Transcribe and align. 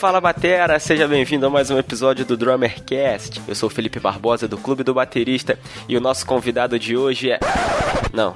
Fala 0.00 0.18
Batera, 0.18 0.78
seja 0.78 1.06
bem-vindo 1.06 1.44
a 1.44 1.50
mais 1.50 1.70
um 1.70 1.78
episódio 1.78 2.24
do 2.24 2.34
Drummercast. 2.34 3.42
Eu 3.46 3.54
sou 3.54 3.66
o 3.66 3.70
Felipe 3.70 4.00
Barbosa 4.00 4.48
do 4.48 4.56
Clube 4.56 4.82
do 4.82 4.94
Baterista 4.94 5.58
e 5.86 5.94
o 5.94 6.00
nosso 6.00 6.24
convidado 6.24 6.78
de 6.78 6.96
hoje 6.96 7.30
é. 7.30 7.38
Não, 8.10 8.34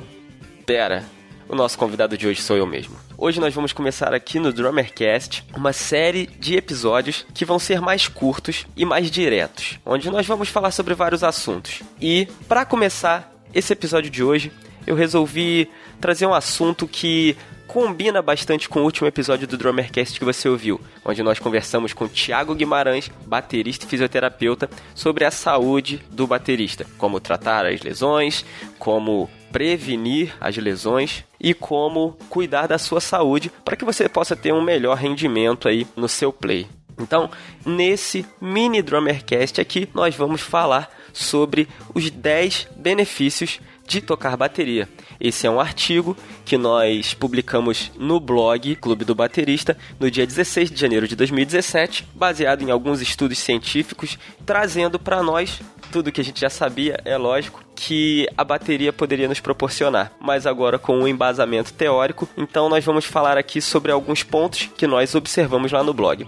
pera. 0.67 1.03
O 1.49 1.57
nosso 1.57 1.79
convidado 1.79 2.19
de 2.19 2.29
hoje 2.29 2.43
sou 2.43 2.59
eu 2.59 2.67
mesmo. 2.67 2.95
Hoje 3.17 3.41
nós 3.41 3.55
vamos 3.55 3.73
começar 3.73 4.13
aqui 4.13 4.39
no 4.39 4.53
Drummercast 4.53 5.43
uma 5.57 5.73
série 5.73 6.27
de 6.27 6.55
episódios 6.55 7.25
que 7.33 7.47
vão 7.47 7.59
ser 7.59 7.81
mais 7.81 8.09
curtos 8.09 8.67
e 8.77 8.85
mais 8.85 9.11
diretos, 9.11 9.79
onde 9.87 10.11
nós 10.11 10.27
vamos 10.27 10.51
falar 10.51 10.71
sobre 10.71 10.93
vários 10.93 11.25
assuntos. 11.25 11.83
E 11.99 12.29
para 12.47 12.67
começar 12.67 13.35
esse 13.55 13.73
episódio 13.73 14.11
de 14.11 14.23
hoje, 14.23 14.53
eu 14.87 14.95
resolvi 14.95 15.71
trazer 15.99 16.27
um 16.27 16.35
assunto 16.35 16.87
que 16.87 17.35
combina 17.75 18.23
bastante 18.23 18.69
com 18.69 18.79
o 18.79 18.85
último 18.85 19.09
episódio 19.09 19.49
do 19.49 19.59
Drummercast 19.59 20.17
que 20.17 20.25
você 20.25 20.49
ouviu, 20.49 20.81
onde 21.05 21.25
nós 21.25 21.41
conversamos 21.41 21.93
com 21.93 22.07
Thiago 22.07 22.55
Guimarães, 22.55 23.11
baterista 23.27 23.85
e 23.85 23.89
fisioterapeuta, 23.89 24.71
sobre 24.95 25.25
a 25.25 25.31
saúde 25.33 26.01
do 26.09 26.25
baterista, 26.25 26.87
como 26.97 27.19
tratar 27.19 27.67
as 27.67 27.83
lesões, 27.83 28.45
como 28.79 29.29
prevenir 29.51 30.33
as 30.41 30.57
lesões 30.57 31.25
e 31.41 31.53
como 31.53 32.17
cuidar 32.29 32.69
da 32.69 32.79
sua 32.79 33.01
saúde 33.01 33.51
para 33.65 33.75
que 33.75 33.85
você 33.85 34.09
possa 34.09 34.37
ter 34.37 34.55
um 34.55 34.63
melhor 34.63 34.97
rendimento 34.97 35.67
aí 35.67 35.85
no 35.97 36.09
seu 36.09 36.33
play. 36.33 36.69
Então, 36.97 37.29
nesse 37.67 38.25
mini 38.41 38.83
Drummercast 38.83 39.61
aqui, 39.61 39.89
nós 39.93 40.15
vamos 40.15 40.41
falar 40.43 40.89
sobre 41.13 41.67
os 41.93 42.09
10 42.09 42.69
benefícios 42.77 43.59
de 43.85 44.01
tocar 44.01 44.37
bateria. 44.37 44.89
Esse 45.21 45.47
é 45.47 45.51
um 45.51 45.61
artigo 45.61 46.17
que 46.45 46.57
nós 46.57 47.15
publicamos 47.15 47.91
no 47.99 48.21
blog 48.21 48.77
Clube 48.77 49.05
do 49.05 49.15
Baterista 49.15 49.77
no 49.99 50.11
dia 50.11 50.27
16 50.27 50.71
de 50.71 50.81
janeiro 50.81 51.09
de 51.09 51.17
2017, 51.17 52.07
baseado 52.15 52.63
em 52.63 52.71
alguns 52.71 53.01
estudos 53.01 53.39
científicos, 53.39 54.19
trazendo 54.45 54.99
para 54.99 55.23
nós 55.23 55.61
tudo 55.91 56.11
que 56.11 56.21
a 56.21 56.25
gente 56.25 56.41
já 56.41 56.51
sabia, 56.51 57.01
é 57.05 57.17
lógico, 57.17 57.63
que 57.75 58.29
a 58.37 58.45
bateria 58.45 58.93
poderia 58.93 59.29
nos 59.29 59.41
proporcionar, 59.41 60.13
mas 60.21 60.47
agora 60.47 60.79
com 60.79 60.99
um 60.99 61.09
embasamento 61.09 61.73
teórico. 61.73 62.29
Então 62.37 62.69
nós 62.69 62.85
vamos 62.85 63.05
falar 63.05 63.39
aqui 63.39 63.61
sobre 63.61 63.93
alguns 63.93 64.23
pontos 64.23 64.69
que 64.77 64.87
nós 64.87 65.15
observamos 65.15 65.71
lá 65.71 65.83
no 65.83 65.95
blog. 65.95 66.27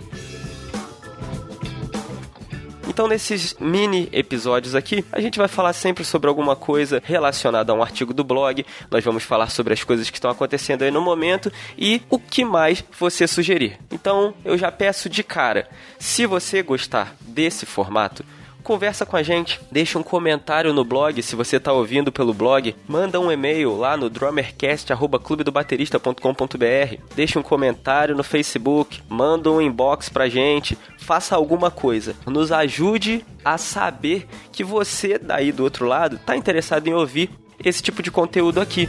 Então, 2.97 3.07
nesses 3.07 3.55
mini 3.61 4.09
episódios 4.11 4.75
aqui, 4.75 5.05
a 5.13 5.21
gente 5.21 5.37
vai 5.37 5.49
falar 5.49 5.75
sempre 5.75 6.03
sobre 6.03 6.31
alguma 6.31 6.57
coisa 6.57 7.03
relacionada 7.05 7.71
a 7.71 7.75
um 7.75 7.83
artigo 7.83 8.15
do 8.15 8.25
blog. 8.25 8.65
Nós 8.91 9.05
vamos 9.05 9.23
falar 9.23 9.51
sobre 9.51 9.75
as 9.75 9.85
coisas 9.85 10.09
que 10.09 10.17
estão 10.17 10.31
acontecendo 10.31 10.81
aí 10.81 10.91
no 10.91 11.03
momento 11.03 11.53
e 11.77 12.01
o 12.09 12.19
que 12.19 12.43
mais 12.43 12.83
você 12.99 13.29
sugerir. 13.29 13.79
Então, 13.93 14.33
eu 14.43 14.57
já 14.57 14.73
peço 14.73 15.11
de 15.11 15.23
cara, 15.23 15.69
se 15.99 16.25
você 16.25 16.63
gostar 16.63 17.15
desse 17.21 17.67
formato, 17.67 18.25
conversa 18.67 19.07
com 19.07 19.17
a 19.17 19.23
gente, 19.23 19.61
deixa 19.71 19.97
um 19.97 20.03
comentário 20.03 20.75
no 20.75 20.85
blog, 20.85 21.23
se 21.23 21.37
você 21.37 21.59
está 21.59 21.73
ouvindo 21.73 22.11
pelo 22.11 22.35
blog, 22.35 22.75
manda 22.89 23.21
um 23.21 23.31
e-mail 23.31 23.77
lá 23.77 23.97
no 23.97 24.11
drummercast@clubedobaterista.com.br, 24.11 26.97
deixa 27.15 27.39
um 27.39 27.45
comentário 27.45 28.17
no 28.17 28.25
Facebook, 28.25 29.01
manda 29.09 29.53
um 29.53 29.61
inbox 29.61 30.09
pra 30.09 30.29
gente, 30.29 30.77
faça 30.99 31.37
alguma 31.37 31.71
coisa, 31.71 32.17
nos 32.27 32.51
ajude 32.51 33.25
a 33.45 33.57
saber 33.57 34.27
que 34.51 34.65
você 34.65 35.17
daí 35.17 35.53
do 35.53 35.63
outro 35.63 35.87
lado 35.87 36.17
está 36.17 36.37
interessado 36.37 36.89
em 36.89 36.93
ouvir 36.93 37.31
esse 37.65 37.81
tipo 37.81 38.03
de 38.03 38.11
conteúdo 38.11 38.61
aqui. 38.61 38.89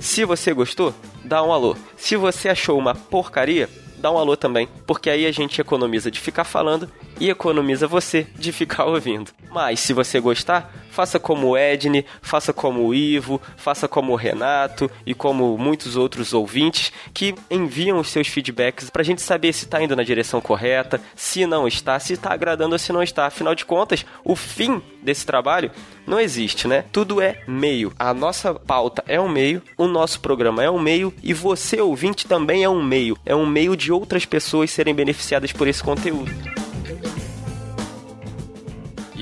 Se 0.00 0.24
você 0.24 0.52
gostou, 0.52 0.92
dá 1.22 1.44
um 1.44 1.52
alô. 1.52 1.76
Se 1.96 2.16
você 2.16 2.48
achou 2.48 2.76
uma 2.76 2.96
porcaria, 2.96 3.68
dá 4.00 4.10
um 4.10 4.18
alô 4.18 4.36
também, 4.36 4.68
porque 4.86 5.10
aí 5.10 5.26
a 5.26 5.32
gente 5.32 5.60
economiza 5.60 6.10
de 6.10 6.18
ficar 6.18 6.44
falando 6.44 6.90
e 7.18 7.28
economiza 7.28 7.86
você 7.86 8.26
de 8.36 8.50
ficar 8.52 8.84
ouvindo. 8.86 9.30
Mas 9.50 9.80
se 9.80 9.92
você 9.92 10.18
gostar, 10.18 10.72
faça 10.90 11.18
como 11.18 11.48
o 11.48 11.56
Edne, 11.56 12.04
faça 12.20 12.52
como 12.52 12.86
o 12.86 12.94
Ivo, 12.94 13.40
faça 13.56 13.88
como 13.88 14.12
o 14.12 14.16
Renato 14.16 14.90
e 15.06 15.14
como 15.14 15.56
muitos 15.56 15.96
outros 15.96 16.32
ouvintes 16.32 16.92
que 17.14 17.34
enviam 17.50 17.98
os 17.98 18.08
seus 18.08 18.28
feedbacks 18.28 18.90
para 18.90 19.02
a 19.02 19.04
gente 19.04 19.22
saber 19.22 19.52
se 19.52 19.64
está 19.64 19.82
indo 19.82 19.96
na 19.96 20.02
direção 20.02 20.40
correta, 20.40 21.00
se 21.14 21.46
não 21.46 21.66
está, 21.66 21.98
se 21.98 22.14
está 22.14 22.32
agradando 22.32 22.74
ou 22.74 22.78
se 22.78 22.92
não 22.92 23.02
está. 23.02 23.26
Afinal 23.26 23.54
de 23.54 23.64
contas, 23.64 24.04
o 24.24 24.34
fim 24.36 24.82
desse 25.02 25.24
trabalho 25.24 25.70
não 26.06 26.20
existe, 26.20 26.66
né? 26.66 26.84
Tudo 26.92 27.20
é 27.20 27.42
meio. 27.46 27.92
A 27.98 28.12
nossa 28.12 28.54
pauta 28.54 29.04
é 29.06 29.20
um 29.20 29.28
meio, 29.28 29.62
o 29.76 29.86
nosso 29.86 30.20
programa 30.20 30.62
é 30.62 30.70
um 30.70 30.78
meio 30.78 31.14
e 31.22 31.32
você, 31.32 31.80
ouvinte, 31.80 32.26
também 32.26 32.64
é 32.64 32.68
um 32.68 32.82
meio. 32.82 33.16
É 33.24 33.34
um 33.34 33.46
meio 33.46 33.76
de 33.76 33.92
outras 33.92 34.24
pessoas 34.24 34.70
serem 34.70 34.94
beneficiadas 34.94 35.52
por 35.52 35.68
esse 35.68 35.82
conteúdo 35.82 36.30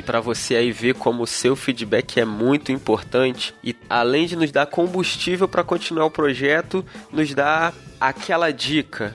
para 0.09 0.23
você 0.23 0.57
aí 0.57 0.73
ver 0.73 0.95
como 0.95 1.25
o 1.25 1.27
seu 1.27 1.55
feedback 1.55 2.19
é 2.19 2.25
muito 2.25 2.73
importante 2.73 3.55
e 3.63 3.77
além 3.91 4.27
de 4.27 4.37
nos 4.37 4.51
dar 4.51 4.65
combustível 4.65 5.47
para 5.47 5.63
continuar 5.63 6.07
o 6.07 6.11
projeto, 6.11 6.83
nos 7.13 7.35
dá 7.35 7.75
aquela 8.01 8.51
dica, 8.51 9.15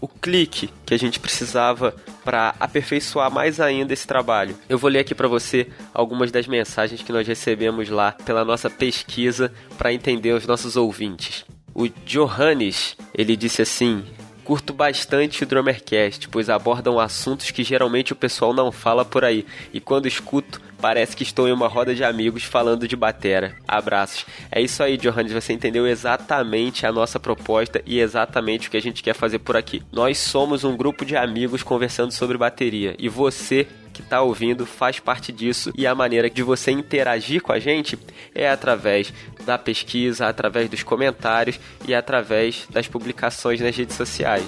o 0.00 0.08
clique 0.08 0.70
que 0.86 0.94
a 0.94 0.98
gente 0.98 1.20
precisava 1.20 1.94
para 2.24 2.54
aperfeiçoar 2.58 3.30
mais 3.30 3.60
ainda 3.60 3.92
esse 3.92 4.06
trabalho. 4.06 4.56
Eu 4.66 4.78
vou 4.78 4.88
ler 4.88 5.00
aqui 5.00 5.14
para 5.14 5.28
você 5.28 5.66
algumas 5.92 6.32
das 6.32 6.46
mensagens 6.46 7.02
que 7.02 7.12
nós 7.12 7.28
recebemos 7.28 7.90
lá 7.90 8.12
pela 8.12 8.42
nossa 8.42 8.70
pesquisa 8.70 9.52
para 9.76 9.92
entender 9.92 10.32
os 10.32 10.46
nossos 10.46 10.74
ouvintes. 10.74 11.44
O 11.74 11.86
Johannes, 12.06 12.96
ele 13.12 13.36
disse 13.36 13.60
assim: 13.60 14.06
Curto 14.50 14.72
bastante 14.72 15.44
o 15.44 15.46
Drummercast, 15.46 16.28
pois 16.28 16.50
abordam 16.50 16.98
assuntos 16.98 17.52
que 17.52 17.62
geralmente 17.62 18.12
o 18.12 18.16
pessoal 18.16 18.52
não 18.52 18.72
fala 18.72 19.04
por 19.04 19.24
aí, 19.24 19.46
e 19.72 19.78
quando 19.78 20.08
escuto, 20.08 20.60
parece 20.80 21.14
que 21.14 21.22
estou 21.22 21.46
em 21.46 21.52
uma 21.52 21.68
roda 21.68 21.94
de 21.94 22.02
amigos 22.02 22.42
falando 22.42 22.88
de 22.88 22.96
batera. 22.96 23.54
Abraços. 23.68 24.26
É 24.50 24.60
isso 24.60 24.82
aí, 24.82 24.96
Johannes, 24.96 25.32
você 25.32 25.52
entendeu 25.52 25.86
exatamente 25.86 26.84
a 26.84 26.90
nossa 26.90 27.20
proposta 27.20 27.80
e 27.86 28.00
exatamente 28.00 28.66
o 28.66 28.72
que 28.72 28.76
a 28.76 28.82
gente 28.82 29.04
quer 29.04 29.14
fazer 29.14 29.38
por 29.38 29.56
aqui. 29.56 29.84
Nós 29.92 30.18
somos 30.18 30.64
um 30.64 30.76
grupo 30.76 31.04
de 31.04 31.16
amigos 31.16 31.62
conversando 31.62 32.10
sobre 32.10 32.36
bateria, 32.36 32.96
e 32.98 33.08
você 33.08 33.68
que 34.00 34.06
está 34.06 34.22
ouvindo 34.22 34.64
faz 34.64 34.98
parte 34.98 35.30
disso 35.30 35.72
e 35.76 35.86
a 35.86 35.94
maneira 35.94 36.30
de 36.30 36.42
você 36.42 36.70
interagir 36.70 37.42
com 37.42 37.52
a 37.52 37.58
gente 37.58 37.98
é 38.34 38.48
através 38.48 39.12
da 39.44 39.58
pesquisa, 39.58 40.26
através 40.26 40.68
dos 40.68 40.82
comentários 40.82 41.60
e 41.86 41.94
através 41.94 42.66
das 42.70 42.88
publicações 42.88 43.60
nas 43.60 43.76
redes 43.76 43.96
sociais. 43.96 44.46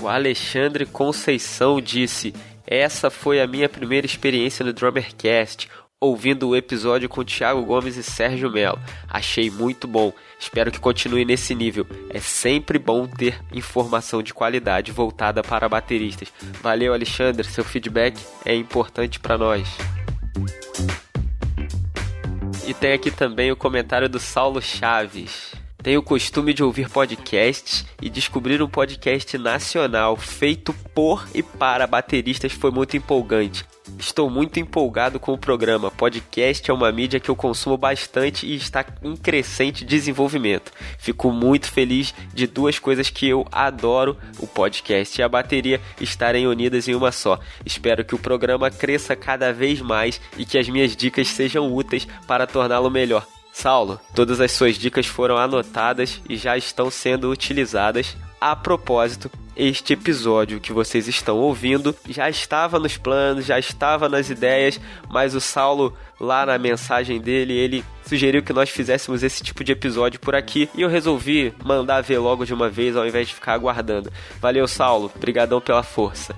O 0.00 0.08
Alexandre 0.08 0.86
Conceição 0.86 1.80
disse: 1.80 2.34
Essa 2.66 3.10
foi 3.10 3.40
a 3.40 3.46
minha 3.46 3.68
primeira 3.68 4.06
experiência 4.06 4.64
no 4.64 4.72
Drummercast 4.72 5.68
ouvindo 6.04 6.50
o 6.50 6.56
episódio 6.56 7.08
com 7.08 7.24
Thiago 7.24 7.64
Gomes 7.64 7.96
e 7.96 8.02
Sérgio 8.02 8.50
Melo. 8.50 8.78
Achei 9.08 9.50
muito 9.50 9.88
bom. 9.88 10.12
Espero 10.44 10.70
que 10.70 10.78
continue 10.78 11.24
nesse 11.24 11.54
nível. 11.54 11.86
É 12.10 12.20
sempre 12.20 12.78
bom 12.78 13.06
ter 13.06 13.40
informação 13.50 14.22
de 14.22 14.34
qualidade 14.34 14.92
voltada 14.92 15.42
para 15.42 15.70
bateristas. 15.70 16.30
Valeu, 16.60 16.92
Alexandre. 16.92 17.46
Seu 17.46 17.64
feedback 17.64 18.20
é 18.44 18.54
importante 18.54 19.18
para 19.18 19.38
nós. 19.38 19.66
E 22.66 22.74
tem 22.74 22.92
aqui 22.92 23.10
também 23.10 23.50
o 23.50 23.56
comentário 23.56 24.06
do 24.06 24.18
Saulo 24.20 24.60
Chaves. 24.60 25.54
Tenho 25.84 26.00
o 26.00 26.02
costume 26.02 26.54
de 26.54 26.64
ouvir 26.64 26.88
podcasts 26.88 27.84
e 28.00 28.08
descobrir 28.08 28.62
um 28.62 28.66
podcast 28.66 29.36
nacional 29.36 30.16
feito 30.16 30.72
por 30.94 31.28
e 31.34 31.42
para 31.42 31.86
bateristas 31.86 32.52
foi 32.52 32.70
muito 32.70 32.96
empolgante. 32.96 33.66
Estou 33.98 34.30
muito 34.30 34.58
empolgado 34.58 35.20
com 35.20 35.34
o 35.34 35.38
programa. 35.38 35.90
Podcast 35.90 36.70
é 36.70 36.72
uma 36.72 36.90
mídia 36.90 37.20
que 37.20 37.28
eu 37.28 37.36
consumo 37.36 37.76
bastante 37.76 38.46
e 38.46 38.56
está 38.56 38.82
em 39.02 39.14
crescente 39.14 39.84
desenvolvimento. 39.84 40.72
Fico 40.98 41.30
muito 41.30 41.70
feliz 41.70 42.14
de 42.32 42.46
duas 42.46 42.78
coisas 42.78 43.10
que 43.10 43.28
eu 43.28 43.46
adoro: 43.52 44.16
o 44.38 44.46
podcast 44.46 45.20
e 45.20 45.22
a 45.22 45.28
bateria 45.28 45.82
estarem 46.00 46.46
unidas 46.46 46.88
em 46.88 46.94
uma 46.94 47.12
só. 47.12 47.38
Espero 47.62 48.06
que 48.06 48.14
o 48.14 48.18
programa 48.18 48.70
cresça 48.70 49.14
cada 49.14 49.52
vez 49.52 49.82
mais 49.82 50.18
e 50.38 50.46
que 50.46 50.56
as 50.56 50.66
minhas 50.66 50.96
dicas 50.96 51.28
sejam 51.28 51.70
úteis 51.70 52.08
para 52.26 52.46
torná-lo 52.46 52.90
melhor. 52.90 53.33
Saulo, 53.54 54.00
todas 54.12 54.40
as 54.40 54.50
suas 54.50 54.74
dicas 54.74 55.06
foram 55.06 55.38
anotadas 55.38 56.20
e 56.28 56.36
já 56.36 56.56
estão 56.56 56.90
sendo 56.90 57.30
utilizadas. 57.30 58.16
A 58.40 58.54
propósito, 58.56 59.30
este 59.56 59.92
episódio 59.92 60.60
que 60.60 60.72
vocês 60.72 61.06
estão 61.06 61.38
ouvindo 61.38 61.94
já 62.08 62.28
estava 62.28 62.80
nos 62.80 62.96
planos, 62.96 63.46
já 63.46 63.56
estava 63.56 64.08
nas 64.08 64.28
ideias, 64.28 64.80
mas 65.08 65.36
o 65.36 65.40
Saulo, 65.40 65.96
lá 66.20 66.44
na 66.44 66.58
mensagem 66.58 67.20
dele, 67.20 67.52
ele 67.54 67.84
sugeriu 68.04 68.42
que 68.42 68.52
nós 68.52 68.68
fizéssemos 68.68 69.22
esse 69.22 69.42
tipo 69.42 69.62
de 69.62 69.70
episódio 69.70 70.18
por 70.18 70.34
aqui 70.34 70.68
e 70.74 70.82
eu 70.82 70.88
resolvi 70.88 71.54
mandar 71.64 72.02
ver 72.02 72.18
logo 72.18 72.44
de 72.44 72.52
uma 72.52 72.68
vez 72.68 72.96
ao 72.96 73.06
invés 73.06 73.28
de 73.28 73.34
ficar 73.34 73.54
aguardando. 73.54 74.12
Valeu, 74.40 74.66
Saulo, 74.66 75.12
brigadão 75.18 75.60
pela 75.60 75.84
força. 75.84 76.34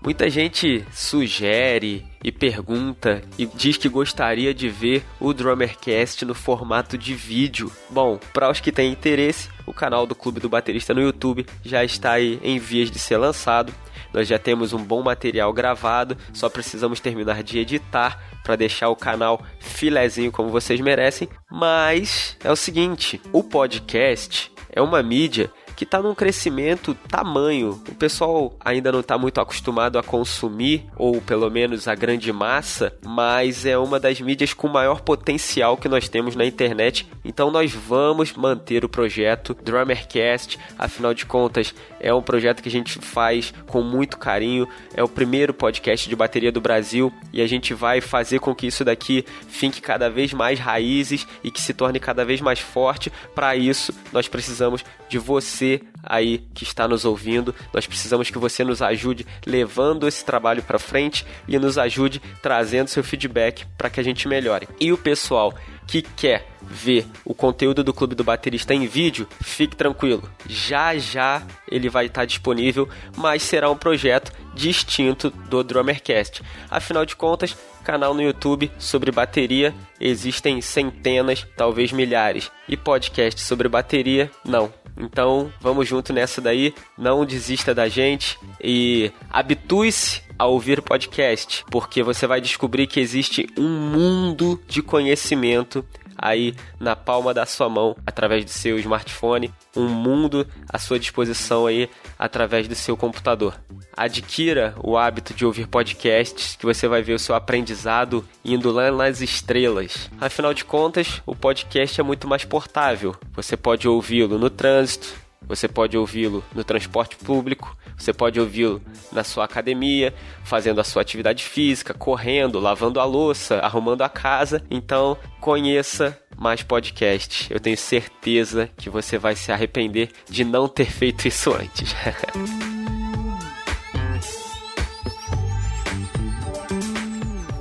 Muita 0.00 0.30
gente 0.30 0.86
sugere 0.92 2.06
e 2.26 2.32
pergunta 2.32 3.22
e 3.38 3.46
diz 3.46 3.76
que 3.76 3.88
gostaria 3.88 4.52
de 4.52 4.68
ver 4.68 5.04
o 5.20 5.32
Drummercast 5.32 6.24
no 6.24 6.34
formato 6.34 6.98
de 6.98 7.14
vídeo. 7.14 7.70
Bom, 7.88 8.18
para 8.32 8.50
os 8.50 8.58
que 8.58 8.72
têm 8.72 8.90
interesse, 8.90 9.48
o 9.64 9.72
canal 9.72 10.08
do 10.08 10.14
Clube 10.16 10.40
do 10.40 10.48
Baterista 10.48 10.92
no 10.92 11.00
YouTube 11.00 11.46
já 11.64 11.84
está 11.84 12.14
aí 12.14 12.40
em 12.42 12.58
vias 12.58 12.90
de 12.90 12.98
ser 12.98 13.16
lançado. 13.16 13.72
Nós 14.12 14.26
já 14.26 14.40
temos 14.40 14.72
um 14.72 14.82
bom 14.82 15.04
material 15.04 15.52
gravado, 15.52 16.16
só 16.32 16.48
precisamos 16.48 16.98
terminar 16.98 17.44
de 17.44 17.60
editar 17.60 18.20
para 18.42 18.56
deixar 18.56 18.88
o 18.88 18.96
canal 18.96 19.40
filezinho 19.60 20.32
como 20.32 20.48
vocês 20.48 20.80
merecem. 20.80 21.28
Mas 21.48 22.36
é 22.42 22.50
o 22.50 22.56
seguinte, 22.56 23.20
o 23.32 23.44
podcast 23.44 24.50
é 24.72 24.82
uma 24.82 25.00
mídia 25.00 25.48
que 25.76 25.84
está 25.84 26.00
num 26.00 26.14
crescimento 26.14 26.94
tamanho. 27.08 27.80
O 27.88 27.94
pessoal 27.94 28.54
ainda 28.64 28.90
não 28.90 29.00
está 29.00 29.18
muito 29.18 29.40
acostumado 29.40 29.98
a 29.98 30.02
consumir, 30.02 30.86
ou 30.96 31.20
pelo 31.20 31.50
menos 31.50 31.86
a 31.86 31.94
grande 31.94 32.32
massa, 32.32 32.94
mas 33.04 33.66
é 33.66 33.76
uma 33.76 34.00
das 34.00 34.20
mídias 34.20 34.54
com 34.54 34.68
maior 34.68 35.02
potencial 35.02 35.76
que 35.76 35.88
nós 35.88 36.08
temos 36.08 36.34
na 36.34 36.46
internet. 36.46 37.06
Então 37.22 37.50
nós 37.50 37.72
vamos 37.72 38.32
manter 38.32 38.84
o 38.84 38.88
projeto 38.88 39.54
Drummercast, 39.62 40.58
afinal 40.78 41.12
de 41.12 41.26
contas, 41.26 41.74
é 42.00 42.12
um 42.12 42.22
projeto 42.22 42.62
que 42.62 42.68
a 42.68 42.72
gente 42.72 42.98
faz 42.98 43.52
com 43.66 43.82
muito 43.82 44.16
carinho. 44.16 44.66
É 44.94 45.02
o 45.02 45.08
primeiro 45.08 45.52
podcast 45.52 46.08
de 46.08 46.16
bateria 46.16 46.50
do 46.50 46.60
Brasil 46.60 47.12
e 47.32 47.42
a 47.42 47.46
gente 47.46 47.74
vai 47.74 48.00
fazer 48.00 48.38
com 48.38 48.54
que 48.54 48.66
isso 48.66 48.84
daqui 48.84 49.24
finque 49.48 49.80
cada 49.80 50.08
vez 50.08 50.32
mais 50.32 50.58
raízes 50.58 51.26
e 51.44 51.50
que 51.50 51.60
se 51.60 51.74
torne 51.74 52.00
cada 52.00 52.24
vez 52.24 52.40
mais 52.40 52.60
forte. 52.60 53.12
Para 53.34 53.56
isso, 53.56 53.92
nós 54.12 54.28
precisamos 54.28 54.84
de 55.08 55.18
você 55.18 55.65
aí 56.06 56.38
que 56.54 56.64
está 56.64 56.86
nos 56.88 57.04
ouvindo. 57.04 57.54
Nós 57.72 57.86
precisamos 57.86 58.30
que 58.30 58.38
você 58.38 58.64
nos 58.64 58.80
ajude 58.80 59.26
levando 59.44 60.08
esse 60.08 60.24
trabalho 60.24 60.62
para 60.62 60.78
frente 60.78 61.26
e 61.46 61.58
nos 61.58 61.76
ajude 61.76 62.22
trazendo 62.40 62.88
seu 62.88 63.04
feedback 63.04 63.66
para 63.76 63.90
que 63.90 64.00
a 64.00 64.02
gente 64.02 64.28
melhore. 64.28 64.68
E 64.80 64.92
o 64.92 64.98
pessoal 64.98 65.52
que 65.86 66.02
quer 66.02 66.48
ver 66.60 67.06
o 67.24 67.32
conteúdo 67.32 67.84
do 67.84 67.94
Clube 67.94 68.14
do 68.14 68.24
Baterista 68.24 68.74
em 68.74 68.86
vídeo, 68.86 69.26
fique 69.40 69.76
tranquilo. 69.76 70.28
Já 70.48 70.96
já 70.98 71.42
ele 71.70 71.88
vai 71.88 72.06
estar 72.06 72.24
disponível, 72.24 72.88
mas 73.16 73.42
será 73.42 73.70
um 73.70 73.76
projeto 73.76 74.32
distinto 74.54 75.30
do 75.30 75.62
Drummercast. 75.62 76.42
Afinal 76.68 77.06
de 77.06 77.14
contas, 77.14 77.56
canal 77.84 78.14
no 78.14 78.22
YouTube 78.22 78.70
sobre 78.78 79.12
bateria 79.12 79.72
existem 80.00 80.60
centenas, 80.60 81.46
talvez 81.56 81.92
milhares, 81.92 82.50
e 82.68 82.76
podcast 82.76 83.40
sobre 83.40 83.68
bateria 83.68 84.30
não. 84.44 84.85
Então, 84.96 85.52
vamos 85.60 85.86
junto 85.86 86.12
nessa 86.12 86.40
daí, 86.40 86.74
não 86.96 87.24
desista 87.24 87.74
da 87.74 87.88
gente 87.88 88.38
e 88.62 89.12
habitue-se 89.30 90.22
a 90.38 90.46
ouvir 90.46 90.82
podcast, 90.82 91.64
porque 91.70 92.02
você 92.02 92.26
vai 92.26 92.40
descobrir 92.40 92.86
que 92.86 93.00
existe 93.00 93.46
um 93.58 93.68
mundo 93.68 94.60
de 94.66 94.82
conhecimento 94.82 95.84
aí 96.16 96.54
na 96.80 96.96
palma 96.96 97.32
da 97.32 97.46
sua 97.46 97.68
mão, 97.68 97.96
através 98.06 98.44
do 98.44 98.50
seu 98.50 98.78
smartphone, 98.78 99.52
um 99.76 99.88
mundo 99.88 100.46
à 100.68 100.78
sua 100.78 100.98
disposição 100.98 101.66
aí 101.66 101.88
através 102.18 102.66
do 102.68 102.74
seu 102.74 102.96
computador. 102.96 103.58
Adquira 103.96 104.74
o 104.82 104.96
hábito 104.96 105.32
de 105.34 105.44
ouvir 105.44 105.66
podcasts, 105.66 106.56
que 106.56 106.66
você 106.66 106.86
vai 106.86 107.02
ver 107.02 107.14
o 107.14 107.18
seu 107.18 107.34
aprendizado 107.34 108.26
indo 108.44 108.70
lá 108.70 108.90
nas 108.90 109.20
estrelas. 109.20 110.10
Afinal 110.20 110.52
de 110.52 110.64
contas, 110.64 111.22
o 111.24 111.34
podcast 111.34 112.00
é 112.00 112.04
muito 112.04 112.28
mais 112.28 112.44
portável. 112.44 113.16
Você 113.32 113.56
pode 113.56 113.88
ouvi-lo 113.88 114.38
no 114.38 114.50
trânsito, 114.50 115.25
você 115.48 115.68
pode 115.68 115.96
ouvi-lo 115.96 116.44
no 116.54 116.64
transporte 116.64 117.16
público, 117.16 117.76
você 117.96 118.12
pode 118.12 118.38
ouvi-lo 118.38 118.82
na 119.12 119.24
sua 119.24 119.44
academia, 119.44 120.12
fazendo 120.44 120.80
a 120.80 120.84
sua 120.84 121.02
atividade 121.02 121.44
física, 121.44 121.94
correndo, 121.94 122.60
lavando 122.60 123.00
a 123.00 123.04
louça, 123.04 123.58
arrumando 123.58 124.02
a 124.02 124.08
casa. 124.08 124.62
Então, 124.70 125.16
conheça 125.40 126.20
mais 126.36 126.62
podcasts. 126.62 127.50
Eu 127.50 127.58
tenho 127.58 127.76
certeza 127.76 128.68
que 128.76 128.90
você 128.90 129.16
vai 129.18 129.34
se 129.34 129.50
arrepender 129.50 130.10
de 130.28 130.44
não 130.44 130.68
ter 130.68 130.86
feito 130.86 131.26
isso 131.26 131.52
antes. 131.54 131.94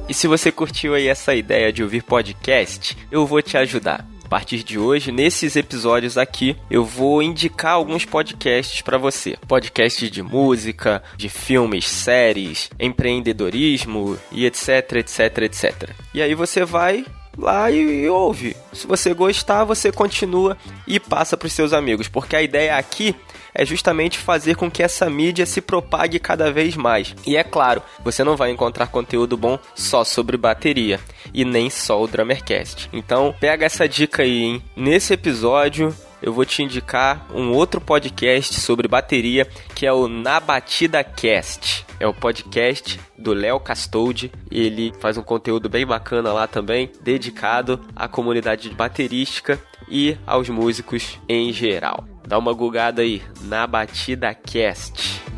e 0.09 0.13
se 0.13 0.27
você 0.27 0.51
curtiu 0.51 0.93
aí 0.93 1.07
essa 1.07 1.33
ideia 1.33 1.71
de 1.71 1.81
ouvir 1.81 2.03
podcast, 2.03 2.97
eu 3.09 3.25
vou 3.25 3.41
te 3.41 3.57
ajudar. 3.57 4.14
A 4.25 4.27
partir 4.27 4.63
de 4.63 4.79
hoje, 4.79 5.11
nesses 5.11 5.55
episódios 5.55 6.17
aqui, 6.17 6.57
eu 6.69 6.83
vou 6.83 7.21
indicar 7.21 7.73
alguns 7.73 8.05
podcasts 8.05 8.81
para 8.81 8.97
você. 8.97 9.37
Podcasts 9.47 10.09
de 10.09 10.23
música, 10.23 11.03
de 11.15 11.29
filmes, 11.29 11.87
séries, 11.87 12.71
empreendedorismo 12.79 14.17
e 14.31 14.47
etc, 14.47 14.93
etc, 14.93 15.37
etc. 15.43 15.89
E 16.11 16.23
aí 16.23 16.33
você 16.33 16.65
vai 16.65 17.05
lá 17.37 17.69
e, 17.69 18.09
ouve. 18.09 18.57
Se 18.73 18.87
você 18.87 19.13
gostar, 19.13 19.63
você 19.63 19.91
continua 19.91 20.57
e 20.87 20.99
passa 20.99 21.37
para 21.37 21.45
os 21.45 21.53
seus 21.53 21.71
amigos, 21.71 22.07
porque 22.07 22.35
a 22.35 22.41
ideia 22.41 22.77
aqui 22.77 23.15
é 23.53 23.63
justamente 23.63 24.17
fazer 24.17 24.55
com 24.55 24.71
que 24.71 24.81
essa 24.81 25.07
mídia 25.07 25.45
se 25.45 25.61
propague 25.61 26.17
cada 26.19 26.51
vez 26.51 26.75
mais. 26.75 27.15
E 27.27 27.37
é 27.37 27.43
claro, 27.43 27.83
você 28.03 28.23
não 28.23 28.35
vai 28.35 28.49
encontrar 28.49 28.87
conteúdo 28.87 29.37
bom 29.37 29.59
só 29.75 30.03
sobre 30.03 30.35
bateria 30.35 30.99
e 31.35 31.43
nem 31.43 31.69
só 31.69 32.01
o 32.01 32.07
Drummercast. 32.07 32.89
Então, 32.93 33.35
pega 33.37 33.65
essa 33.65 33.89
dica 33.89 34.23
aí, 34.23 34.41
hein? 34.41 34.63
Nesse 34.73 35.13
episódio, 35.13 35.93
eu 36.21 36.31
vou 36.31 36.45
te 36.45 36.63
indicar 36.63 37.27
um 37.35 37.51
outro 37.51 37.81
podcast 37.81 38.61
sobre 38.61 38.87
bateria 38.87 39.45
que 39.75 39.85
é 39.85 39.91
o 39.91 40.07
Na 40.07 40.39
Batida 40.39 41.03
Cast. 41.03 41.85
É 41.99 42.07
o 42.07 42.13
podcast 42.13 42.99
do 43.17 43.33
Léo 43.33 43.59
Castoldi. 43.59 44.31
Ele 44.49 44.93
faz 45.01 45.17
um 45.17 45.23
conteúdo 45.23 45.67
bem 45.67 45.85
bacana 45.85 46.31
lá 46.31 46.47
também, 46.47 46.89
dedicado 47.01 47.81
à 47.93 48.07
comunidade 48.07 48.69
baterística 48.69 49.59
e 49.89 50.17
aos 50.25 50.47
músicos 50.47 51.19
em 51.27 51.51
geral. 51.51 52.05
Dá 52.25 52.37
uma 52.37 52.53
gugada 52.53 53.01
aí 53.01 53.21
na 53.41 53.67
Batida 53.67 54.33
Cast. 54.33 55.34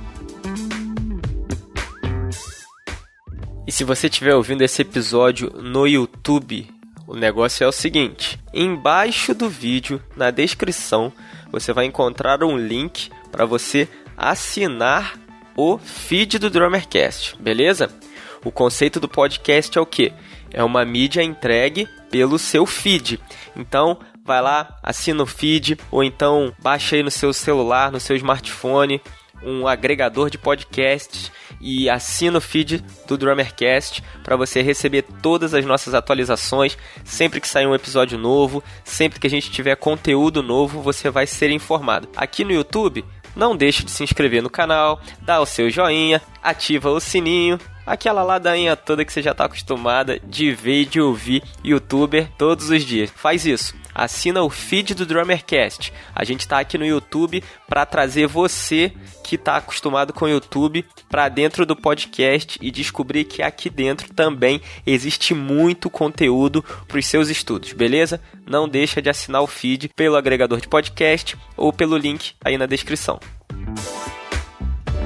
E 3.68 3.72
se 3.72 3.84
você 3.84 4.08
estiver 4.08 4.34
ouvindo 4.34 4.62
esse 4.62 4.82
episódio 4.82 5.52
no 5.62 5.86
YouTube, 5.86 6.72
o 7.06 7.14
negócio 7.14 7.66
é 7.66 7.68
o 7.68 7.72
seguinte: 7.72 8.40
embaixo 8.54 9.34
do 9.36 9.50
vídeo, 9.50 10.02
na 10.16 10.32
descrição, 10.32 11.12
você 11.52 11.74
vai 11.74 11.84
encontrar 11.84 12.42
um 12.46 12.58
link 12.58 13.12
para 13.30 13.46
você 13.46 13.90
assinar 14.16 15.20
o 15.54 15.78
feed 15.78 16.40
do 16.40 16.50
Drummercast, 16.50 17.36
beleza? 17.42 17.94
O 18.42 18.52
conceito 18.52 19.02
do 19.02 19.10
podcast 19.10 19.78
é 19.78 19.82
o 19.82 19.86
que? 19.86 20.14
É 20.50 20.64
uma 20.64 20.86
mídia 20.86 21.22
entregue 21.22 21.90
pelo 22.10 22.40
seu 22.40 22.66
feed. 22.66 23.20
Então, 23.54 24.00
vai 24.24 24.42
lá, 24.42 24.80
assina 24.82 25.24
o 25.24 25.28
feed, 25.28 25.78
ou 25.92 26.04
então 26.04 26.54
baixa 26.60 26.96
aí 26.96 27.04
no 27.04 27.12
seu 27.12 27.34
celular, 27.34 27.92
no 27.92 28.00
seu 28.00 28.16
smartphone, 28.16 29.02
um 29.44 29.68
agregador 29.68 30.30
de 30.30 30.38
podcasts 30.38 31.32
e 31.60 31.90
assina 31.90 32.38
o 32.38 32.42
feed 32.42 32.84
do 33.08 33.18
Drummercast 33.18 34.04
para 34.24 34.36
você 34.36 34.62
receber 34.62 35.04
todas 35.22 35.54
as 35.54 35.66
nossas 35.66 35.94
atualizações. 35.94 36.78
Sempre 37.04 37.40
que 37.40 37.48
sair 37.48 37.68
um 37.68 37.76
episódio 37.76 38.18
novo, 38.18 38.64
sempre 38.84 39.20
que 39.20 39.28
a 39.28 39.30
gente 39.30 39.52
tiver 39.52 39.76
conteúdo 39.76 40.44
novo, 40.44 40.82
você 40.82 41.10
vai 41.10 41.26
ser 41.28 41.50
informado. 41.52 42.10
Aqui 42.16 42.44
no 42.44 42.52
YouTube, 42.52 43.06
não 43.36 43.56
deixe 43.56 43.84
de 43.84 43.92
se 43.92 44.04
inscrever 44.04 44.42
no 44.42 44.50
canal, 44.50 45.02
dá 45.22 45.40
o 45.40 45.46
seu 45.46 45.70
joinha, 45.70 46.22
ativa 46.42 46.90
o 46.90 47.00
sininho 47.00 47.60
aquela 47.88 48.22
ladainha 48.22 48.76
toda 48.76 49.06
que 49.06 49.14
você 49.14 49.22
já 49.22 49.32
está 49.32 49.46
acostumada 49.46 50.20
de 50.20 50.52
ver 50.52 50.82
e 50.82 50.86
de 50.86 51.00
ouvir 51.00 51.42
youtuber 51.64 52.30
todos 52.38 52.70
os 52.70 52.84
dias. 52.84 53.10
Faz 53.16 53.46
isso. 53.46 53.74
Assina 53.96 54.44
o 54.44 54.50
feed 54.50 54.94
do 54.94 55.08
Drummercast. 55.08 55.92
A 56.14 56.24
gente 56.24 56.42
está 56.42 56.60
aqui 56.60 56.78
no 56.78 56.86
YouTube 56.86 57.44
para 57.68 57.86
trazer 57.86 58.28
você 58.28 58.94
que 59.24 59.36
está 59.36 59.56
acostumado 59.56 60.14
com 60.14 60.26
o 60.26 60.30
YouTube 60.30 60.86
para 61.10 61.30
dentro 61.30 61.66
do 61.66 61.76
podcast 61.76 62.60
e 62.62 62.70
descobrir 62.70 63.24
que 63.24 63.42
aqui 63.42 63.70
dentro 63.70 64.14
também 64.14 64.62
existe 64.86 65.34
muito 65.34 65.90
conteúdo 65.90 66.64
para 66.88 67.00
os 67.00 67.08
seus 67.08 67.30
estudos, 67.30 67.74
beleza? 67.74 68.22
Não 68.46 68.70
deixa 68.70 69.02
de 69.02 69.10
assinar 69.10 69.42
o 69.42 69.48
feed 69.48 69.90
pelo 69.96 70.16
agregador 70.16 70.62
de 70.62 70.68
podcast 70.68 71.36
ou 71.56 71.74
pelo 71.74 71.98
link 71.98 72.36
aí 72.46 72.58
na 72.58 72.68
descrição. 72.68 73.20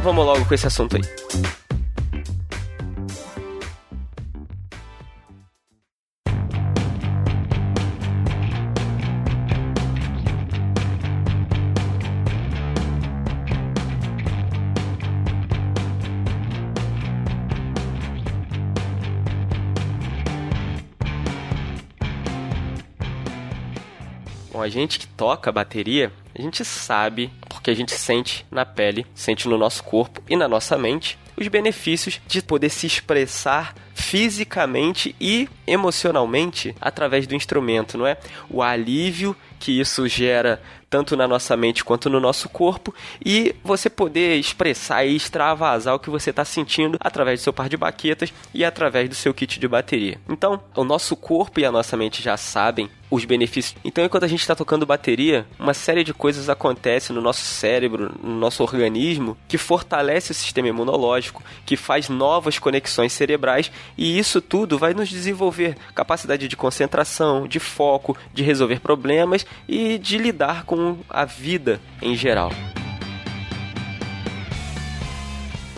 Vamos 0.04 0.26
logo 0.26 0.46
com 0.46 0.54
esse 0.54 0.68
assunto 0.68 0.98
aí. 0.98 1.61
A 24.62 24.70
gente 24.70 25.00
que 25.00 25.08
toca 25.08 25.52
bateria, 25.52 26.12
a 26.38 26.42
gente 26.42 26.64
sabe, 26.64 27.32
porque 27.50 27.70
a 27.70 27.74
gente 27.74 27.92
sente 27.92 28.46
na 28.50 28.66
pele, 28.66 29.06
sente 29.14 29.48
no 29.48 29.58
nosso 29.58 29.84
corpo 29.84 30.22
e 30.30 30.36
na 30.36 30.48
nossa 30.48 30.78
mente, 30.78 31.18
os 31.38 31.48
benefícios 31.48 32.22
de 32.28 32.42
poder 32.42 32.70
se 32.70 32.86
expressar 32.86 33.74
fisicamente 33.94 35.16
e 35.20 35.48
emocionalmente 35.66 36.76
através 36.80 37.28
do 37.28 37.36
instrumento, 37.36 37.98
não 37.98 38.08
é? 38.08 38.18
O 38.50 38.62
alívio 38.62 39.36
que 39.60 39.80
isso 39.80 40.08
gera 40.08 40.62
tanto 40.90 41.16
na 41.16 41.28
nossa 41.28 41.56
mente 41.56 41.86
quanto 41.86 42.10
no 42.10 42.20
nosso 42.20 42.50
corpo, 42.50 42.94
e 43.26 43.56
você 43.64 43.90
poder 43.90 44.36
expressar 44.36 45.06
e 45.06 45.16
extravasar 45.16 45.96
o 45.96 46.00
que 46.00 46.10
você 46.10 46.32
está 46.32 46.44
sentindo 46.44 46.98
através 47.00 47.40
do 47.40 47.44
seu 47.44 47.54
par 47.54 47.70
de 47.70 47.78
baquetas 47.78 48.34
e 48.54 48.66
através 48.66 49.08
do 49.08 49.16
seu 49.16 49.34
kit 49.34 49.58
de 49.58 49.68
bateria. 49.70 50.20
Então, 50.28 50.62
o 50.76 50.84
nosso 50.84 51.16
corpo 51.16 51.62
e 51.62 51.66
a 51.66 51.72
nossa 51.72 51.96
mente 51.96 52.22
já 52.22 52.36
sabem 52.36 52.90
os 53.12 53.26
benefícios. 53.26 53.76
Então, 53.84 54.06
enquanto 54.06 54.24
a 54.24 54.28
gente 54.28 54.40
está 54.40 54.56
tocando 54.56 54.86
bateria, 54.86 55.46
uma 55.60 55.74
série 55.74 56.04
de 56.04 56.14
coisas 56.14 56.48
acontece 56.48 57.12
no 57.12 57.22
nosso 57.22 57.42
cérebro, 57.42 58.18
no 58.24 58.38
nosso 58.38 58.64
organismo, 58.64 59.38
que 59.50 59.58
fortalece 59.58 60.32
o 60.32 60.34
sistema 60.34 60.70
imunológico, 60.70 61.44
que 61.66 61.76
faz 61.76 62.08
novas 62.08 62.58
conexões 62.58 63.12
cerebrais 63.12 63.70
e 63.98 64.18
isso 64.18 64.42
tudo 64.42 64.80
vai 64.80 64.94
nos 64.94 65.10
desenvolver 65.10 65.76
capacidade 65.94 66.48
de 66.48 66.56
concentração, 66.56 67.48
de 67.48 67.60
foco, 67.60 68.18
de 68.34 68.42
resolver 68.42 68.80
problemas 68.80 69.46
e 69.68 69.98
de 69.98 70.18
lidar 70.18 70.64
com 70.64 70.98
a 71.10 71.26
vida 71.26 71.82
em 72.02 72.16
geral. 72.16 72.52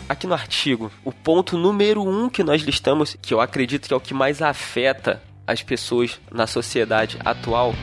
Aqui 0.07 0.27
no 0.27 0.33
artigo, 0.33 0.91
o 1.03 1.11
ponto 1.11 1.57
número 1.57 2.03
um 2.03 2.29
que 2.29 2.43
nós 2.43 2.61
listamos, 2.61 3.17
que 3.19 3.33
eu 3.33 3.41
acredito 3.41 3.87
que 3.87 3.93
é 3.93 3.97
o 3.97 4.01
que 4.01 4.13
mais 4.13 4.41
afeta 4.41 5.21
as 5.45 5.61
pessoas 5.61 6.19
na 6.31 6.47
sociedade 6.47 7.17
atual, 7.23 7.73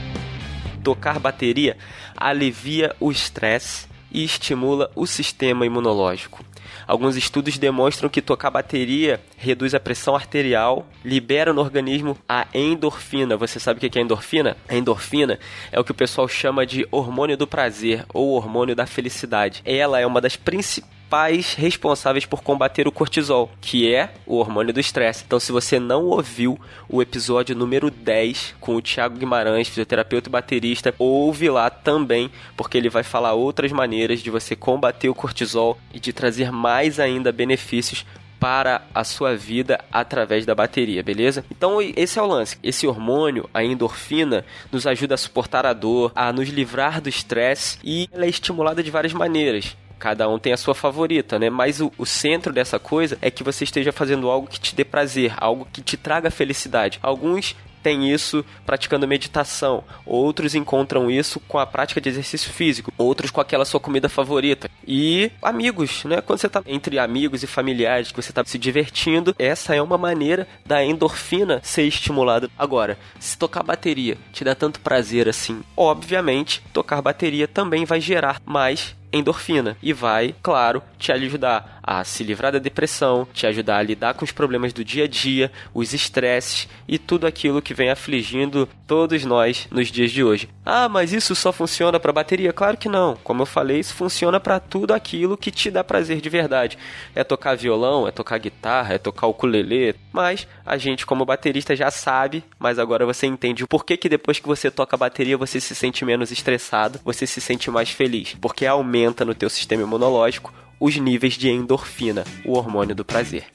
tocar 0.83 1.19
bateria 1.19 1.77
alivia 2.17 2.95
o 3.01 3.11
estresse 3.11 3.89
e 4.11 4.25
estimula 4.25 4.91
o 4.95 5.07
sistema 5.07 5.65
imunológico. 5.65 6.45
Alguns 6.87 7.17
estudos 7.17 7.57
demonstram 7.57 8.09
que 8.09 8.21
tocar 8.21 8.51
bateria 8.51 9.21
reduz 9.37 9.75
a 9.75 9.81
pressão 9.81 10.17
arterial, 10.17 10.87
libera 11.05 11.53
no 11.53 11.61
organismo 11.61 12.19
a 12.29 12.47
endorfina. 12.53 13.37
Você 13.37 13.61
sabe 13.61 13.79
o 13.79 13.91
que 13.91 13.99
é 13.99 14.03
endorfina? 14.03 14.57
A 14.69 14.75
endorfina 14.75 15.39
é 15.71 15.79
o 15.79 15.85
que 15.85 15.93
o 15.93 15.95
pessoal 15.95 16.27
chama 16.27 16.67
de 16.67 16.87
hormônio 16.91 17.37
do 17.37 17.47
prazer 17.47 18.05
ou 18.13 18.31
hormônio 18.31 18.75
da 18.75 18.87
felicidade. 18.87 19.63
Ela 19.65 20.01
é 20.01 20.07
uma 20.07 20.21
das 20.21 20.37
principais 20.37 21.00
principais 21.11 21.55
responsáveis 21.55 22.25
por 22.25 22.41
combater 22.41 22.87
o 22.87 22.93
cortisol, 22.93 23.51
que 23.61 23.93
é 23.93 24.13
o 24.25 24.37
hormônio 24.37 24.73
do 24.73 24.79
estresse. 24.79 25.25
Então, 25.27 25.41
se 25.41 25.51
você 25.51 25.81
não 25.81 26.05
ouviu 26.05 26.59
o 26.89 27.03
episódio 27.03 27.57
número 27.57 27.91
10 27.91 28.55
com 28.61 28.77
o 28.77 28.83
Thiago 28.83 29.19
Guimarães, 29.19 29.67
fisioterapeuta 29.67 30.29
e 30.29 30.31
baterista, 30.31 30.95
ouve 30.99 31.51
lá 31.51 31.69
também, 31.69 32.31
porque 32.57 32.79
ele 32.79 32.89
vai 32.89 33.03
falar 33.03 33.33
outras 33.33 33.73
maneiras 33.73 34.21
de 34.21 34.31
você 34.31 34.55
combater 34.55 35.09
o 35.09 35.15
cortisol 35.15 35.77
e 35.93 35.99
de 35.99 36.13
trazer 36.13 36.53
mais 36.53 37.01
ainda 37.01 37.33
benefícios 37.33 38.07
para 38.39 38.83
a 38.95 39.03
sua 39.03 39.37
vida 39.37 39.81
através 39.93 40.47
da 40.47 40.55
bateria, 40.55 41.03
beleza? 41.03 41.45
Então 41.51 41.79
esse 41.83 42.19
é 42.21 42.23
o 42.23 42.27
lance. 42.27 42.57
Esse 42.63 42.87
hormônio, 42.87 43.51
a 43.53 43.65
endorfina, 43.65 44.45
nos 44.71 44.87
ajuda 44.87 45.15
a 45.15 45.19
suportar 45.19 45.67
a 45.67 45.73
dor, 45.73 46.13
a 46.15 46.33
nos 46.33 46.49
livrar 46.49 47.01
do 47.01 47.09
estresse 47.09 47.79
e 47.83 48.09
ela 48.13 48.25
é 48.25 48.29
estimulada 48.29 48.83
de 48.83 48.91
várias 48.91 49.13
maneiras. 49.13 49.77
Cada 50.01 50.27
um 50.29 50.39
tem 50.39 50.55
a 50.55 50.57
sua 50.57 50.75
favorita, 50.75 51.39
né? 51.39 51.51
Mas 51.51 51.79
o, 51.79 51.93
o 51.99 52.07
centro 52.07 52.55
dessa 52.55 52.79
coisa 52.79 53.19
é 53.21 53.31
que 53.31 53.45
você 53.45 53.65
esteja 53.65 53.93
fazendo 53.93 54.31
algo 54.31 54.49
que 54.49 54.59
te 54.59 54.75
dê 54.75 54.83
prazer, 54.83 55.35
algo 55.37 55.69
que 55.71 55.83
te 55.83 55.97
traga 55.99 56.31
felicidade. 56.31 56.99
Alguns 57.03 57.55
têm 57.83 58.13
isso 58.13 58.45
praticando 58.65 59.07
meditação, 59.07 59.85
outros 60.05 60.55
encontram 60.55 61.11
isso 61.11 61.41
com 61.41 61.59
a 61.59 61.67
prática 61.67 62.01
de 62.01 62.09
exercício 62.09 62.53
físico, 62.53 62.93
outros 62.97 63.31
com 63.31 63.41
aquela 63.41 63.65
sua 63.65 63.81
comida 63.81 64.09
favorita. 64.09 64.71
E 64.87 65.31
amigos, 65.43 66.05
né? 66.05 66.21
Quando 66.21 66.39
você 66.39 66.47
está 66.47 66.63
entre 66.67 66.99
amigos 66.99 67.43
e 67.43 67.47
familiares, 67.47 68.11
que 68.11 68.23
você 68.23 68.31
está 68.31 68.45
se 68.45 68.59
divertindo, 68.59 69.35
essa 69.39 69.75
é 69.75 69.83
uma 69.83 69.99
maneira 69.99 70.47
da 70.65 70.85
endorfina 70.85 71.61
ser 71.63 71.83
estimulada. 71.83 72.51
Agora, 72.59 72.99
se 73.19 73.37
tocar 73.37 73.63
bateria 73.63 74.17
te 74.33 74.45
dá 74.45 74.55
tanto 74.55 74.81
prazer 74.81 75.29
assim, 75.29 75.63
obviamente, 75.77 76.63
tocar 76.73 77.03
bateria 77.03 77.47
também 77.47 77.85
vai 77.85 78.01
gerar 78.01 78.41
mais 78.47 78.99
endorfina 79.13 79.77
e 79.83 79.93
vai, 79.93 80.35
claro, 80.43 80.83
te 80.99 81.13
ajudar 81.13 81.81
a 81.83 82.05
se 82.05 82.23
livrar 82.23 82.53
da 82.53 82.59
depressão, 82.59 83.27
te 83.33 83.47
ajudar 83.47 83.79
a 83.79 83.83
lidar 83.83 84.15
com 84.15 84.25
os 84.25 84.31
problemas 84.31 84.73
do 84.73 84.85
dia 84.85 85.05
a 85.05 85.09
dia, 85.09 85.51
os 85.75 85.93
estresses 85.93 86.69
e 86.87 86.99
tudo 86.99 87.27
aquilo 87.27 87.63
que 87.63 87.75
vem 87.75 87.91
afligindo 87.91 88.69
todos 88.87 89.25
nós 89.25 89.67
nos 89.71 89.89
dias 89.89 90.11
de 90.11 90.23
hoje. 90.23 90.49
Ah, 90.65 90.89
mas 90.89 91.13
isso 91.13 91.35
só 91.35 91.53
funciona 91.53 91.99
para 91.99 92.13
bateria? 92.13 92.53
Claro 92.53 92.77
que 92.77 92.89
não. 92.89 93.17
Como 93.25 93.43
eu 93.43 93.47
falei, 93.47 93.81
isso 93.81 93.95
funciona 93.95 94.39
para 94.39 94.61
tudo 94.61 94.93
aquilo 94.93 95.37
que 95.37 95.51
te 95.51 95.71
dá 95.71 95.83
prazer 95.83 96.21
de 96.21 96.29
verdade. 96.29 96.79
É 97.15 97.25
tocar 97.25 97.57
violão, 97.57 98.07
é 98.07 98.11
tocar 98.11 98.39
guitarra, 98.39 98.95
é 98.95 98.99
tocar 98.99 99.27
ukulele, 99.27 99.97
mas 100.13 100.47
a 100.65 100.77
gente 100.77 101.07
como 101.07 101.25
baterista 101.25 101.75
já 101.75 101.91
sabe, 101.91 102.45
mas 102.59 102.79
agora 102.79 103.07
você 103.07 103.27
entende 103.27 103.65
o 103.65 103.69
porquê 103.69 103.97
que 103.97 104.09
depois 104.09 104.39
que 104.39 104.47
você 104.47 104.71
toca 104.71 104.95
a 104.95 104.99
bateria 104.99 105.37
você 105.37 105.61
se 105.61 105.75
sente 105.75 106.05
menos 106.05 106.31
estressado, 106.31 107.01
você 107.05 107.27
se 107.27 107.41
sente 107.41 107.71
mais 107.71 107.91
feliz, 107.91 108.37
porque 108.41 108.67
aumenta 108.67 109.00
no 109.25 109.35
teu 109.35 109.51
sistema 109.51 109.83
imunológico 109.83 110.53
os 110.79 110.97
níveis 110.97 111.35
de 111.35 111.51
endorfina, 111.51 112.25
o 112.45 112.57
hormônio 112.57 112.95
do 112.95 113.05
prazer. 113.05 113.47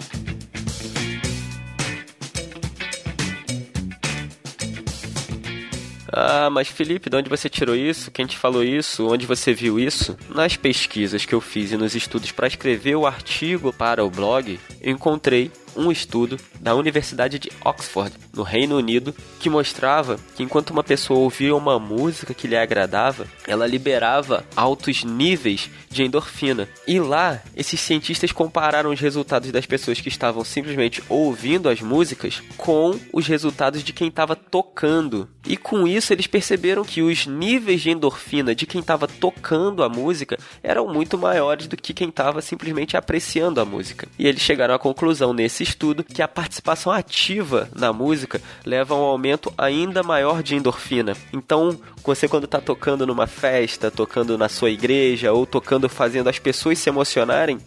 Ah, 6.17 6.49
mas 6.49 6.69
Felipe, 6.69 7.09
de 7.09 7.17
onde 7.17 7.29
você 7.29 7.49
tirou 7.49 7.75
isso? 7.75 8.09
Quem 8.09 8.25
te 8.25 8.37
falou 8.37 8.63
isso? 8.63 9.05
Onde 9.11 9.25
você 9.25 9.53
viu 9.53 9.77
isso? 9.77 10.17
Nas 10.29 10.55
pesquisas 10.55 11.25
que 11.25 11.35
eu 11.35 11.41
fiz 11.41 11.73
e 11.73 11.77
nos 11.77 11.93
estudos 11.93 12.31
para 12.31 12.47
escrever 12.47 12.95
o 12.95 13.05
artigo 13.05 13.73
para 13.73 14.05
o 14.05 14.09
blog, 14.09 14.57
encontrei 14.81 15.51
um 15.75 15.91
estudo 15.91 16.37
da 16.59 16.75
Universidade 16.75 17.39
de 17.39 17.51
Oxford, 17.63 18.13
no 18.33 18.43
Reino 18.43 18.77
Unido, 18.77 19.15
que 19.39 19.49
mostrava 19.49 20.17
que 20.35 20.43
enquanto 20.43 20.71
uma 20.71 20.83
pessoa 20.83 21.19
ouvia 21.19 21.55
uma 21.55 21.79
música 21.79 22.33
que 22.33 22.47
lhe 22.47 22.57
agradava, 22.57 23.27
ela 23.47 23.67
liberava 23.67 24.45
altos 24.55 25.03
níveis 25.03 25.69
de 25.89 26.03
endorfina. 26.03 26.67
E 26.87 26.99
lá, 26.99 27.41
esses 27.55 27.79
cientistas 27.79 28.31
compararam 28.31 28.91
os 28.91 28.99
resultados 28.99 29.51
das 29.51 29.65
pessoas 29.65 30.01
que 30.01 30.09
estavam 30.09 30.43
simplesmente 30.43 31.03
ouvindo 31.09 31.69
as 31.69 31.81
músicas 31.81 32.41
com 32.57 32.99
os 33.13 33.27
resultados 33.27 33.83
de 33.83 33.93
quem 33.93 34.09
estava 34.09 34.35
tocando. 34.35 35.29
E 35.47 35.55
com 35.55 35.87
isso 35.87 36.11
eles 36.11 36.27
perceberam 36.27 36.83
que 36.83 37.01
os 37.01 37.27
níveis 37.27 37.81
de 37.81 37.91
endorfina 37.91 38.55
de 38.55 38.65
quem 38.65 38.81
estava 38.81 39.07
tocando 39.07 39.83
a 39.83 39.89
música 39.89 40.37
eram 40.63 40.87
muito 40.91 41.17
maiores 41.17 41.67
do 41.67 41.77
que 41.77 41.93
quem 41.93 42.09
estava 42.09 42.41
simplesmente 42.41 42.97
apreciando 42.97 43.61
a 43.61 43.65
música. 43.65 44.07
E 44.17 44.27
eles 44.27 44.41
chegaram 44.41 44.73
à 44.73 44.79
conclusão 44.79 45.33
nesse 45.33 45.64
estudo 45.65 46.03
que 46.03 46.21
a 46.21 46.27
participação 46.27 46.91
ativa 46.91 47.69
na 47.75 47.91
música 47.91 48.41
leva 48.65 48.93
a 48.93 48.97
um 48.97 49.01
aumento 49.01 49.53
ainda 49.57 50.03
maior 50.03 50.41
de 50.41 50.55
endorfina. 50.55 51.15
Então, 51.33 51.77
você 52.03 52.27
quando 52.27 52.45
está 52.45 52.61
tocando 52.61 53.05
numa 53.05 53.27
festa, 53.27 53.91
tocando 53.91 54.37
na 54.37 54.47
sua 54.47 54.69
igreja 54.69 55.33
ou 55.33 55.45
tocando 55.45 55.89
fazendo 55.89 56.29
as 56.29 56.39
pessoas 56.39 56.79
se 56.79 56.89
emocionarem, 56.89 57.59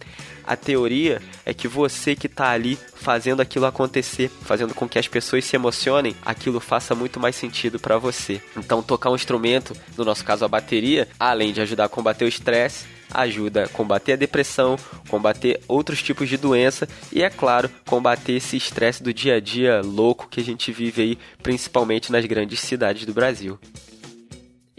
a 0.49 0.57
teoria 0.57 1.21
é 1.45 1.53
que 1.53 1.69
você 1.69 2.17
que 2.17 2.27
está 2.27 2.51
ali 2.51 2.79
fazendo 2.95 3.43
aquilo 3.43 3.67
acontecer, 3.67 4.31
fazendo 4.43 4.73
com 4.73 4.89
que 4.89 4.99
as 4.99 5.07
pessoas 5.07 5.45
se 5.45 5.55
emocionem, 5.55 6.17
aquilo 6.25 6.59
faça 6.59 6.95
muito 6.95 7.21
mais 7.21 7.37
sentido 7.37 7.79
para 7.79 7.99
você. 7.99 8.41
Então, 8.57 8.83
tocar 8.83 9.11
um 9.11 9.15
instrumento, 9.15 9.77
no 9.95 10.07
nosso 10.07 10.25
caso 10.25 10.47
a 10.47 10.49
bateria, 10.49 11.07
além 11.21 11.53
de 11.53 11.61
ajudar 11.61 11.85
a 11.85 11.89
combater 11.89 12.25
o 12.25 12.29
estresse, 12.29 12.87
ajuda 13.13 13.65
a 13.65 13.69
combater 13.69 14.13
a 14.13 14.17
depressão, 14.17 14.77
combater 15.09 15.61
outros 15.67 16.03
tipos 16.03 16.29
de 16.29 16.37
doença 16.37 16.89
e, 17.13 17.23
é 17.23 17.31
claro, 17.31 17.71
combater 17.87 18.33
esse 18.33 18.57
estresse 18.57 19.03
do 19.03 19.13
dia 19.13 19.37
a 19.37 19.41
dia 19.41 19.81
louco 19.83 20.29
que 20.29 20.41
a 20.41 20.45
gente 20.45 20.73
vive 20.73 21.03
aí, 21.03 21.19
principalmente 21.43 22.13
nas 22.13 22.25
grandes 22.25 22.61
cidades 22.61 23.05
do 23.05 23.13
Brasil. 23.13 23.59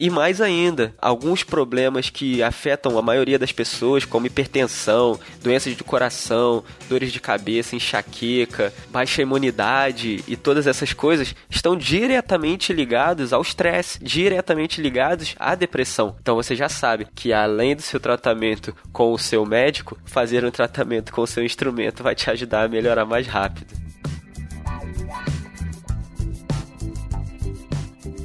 E 0.02 0.10
mais 0.10 0.40
ainda, 0.40 0.96
alguns 0.98 1.44
problemas 1.44 2.10
que 2.10 2.42
afetam 2.42 2.98
a 2.98 3.02
maioria 3.02 3.38
das 3.38 3.52
pessoas, 3.52 4.06
como 4.06 4.28
hipertensão, 4.28 5.20
doenças 5.44 5.76
de 5.76 5.84
coração, 5.84 6.64
dores 6.88 7.12
de 7.12 7.20
cabeça, 7.20 7.76
enxaqueca, 7.76 8.74
baixa 8.90 9.22
imunidade 9.22 10.24
e 10.26 10.38
todas 10.38 10.68
essas 10.68 10.94
coisas, 10.94 11.36
estão 11.50 11.76
diretamente 11.76 12.72
ligados 12.72 13.34
ao 13.34 13.42
estresse, 13.42 14.02
diretamente 14.02 14.82
ligados 14.82 15.36
à 15.38 15.54
depressão. 15.54 16.16
Então 16.22 16.36
você 16.36 16.56
já 16.56 16.70
sabe 16.70 17.06
que 17.14 17.34
além 17.34 17.76
do 17.76 17.82
seu 17.82 18.00
tratamento 18.00 18.74
com 18.94 19.12
o 19.12 19.20
seu 19.20 19.46
médico, 19.46 19.98
fazer 20.06 20.46
um 20.46 20.52
tratamento 20.52 21.12
com 21.12 21.24
o 21.24 21.28
seu 21.28 21.44
instrumento 21.44 22.04
vai 22.04 22.16
te 22.16 22.30
ajudar 22.30 22.64
a 22.64 22.70
melhorar 22.70 23.04
mais 23.04 23.28
rápido. 23.28 23.89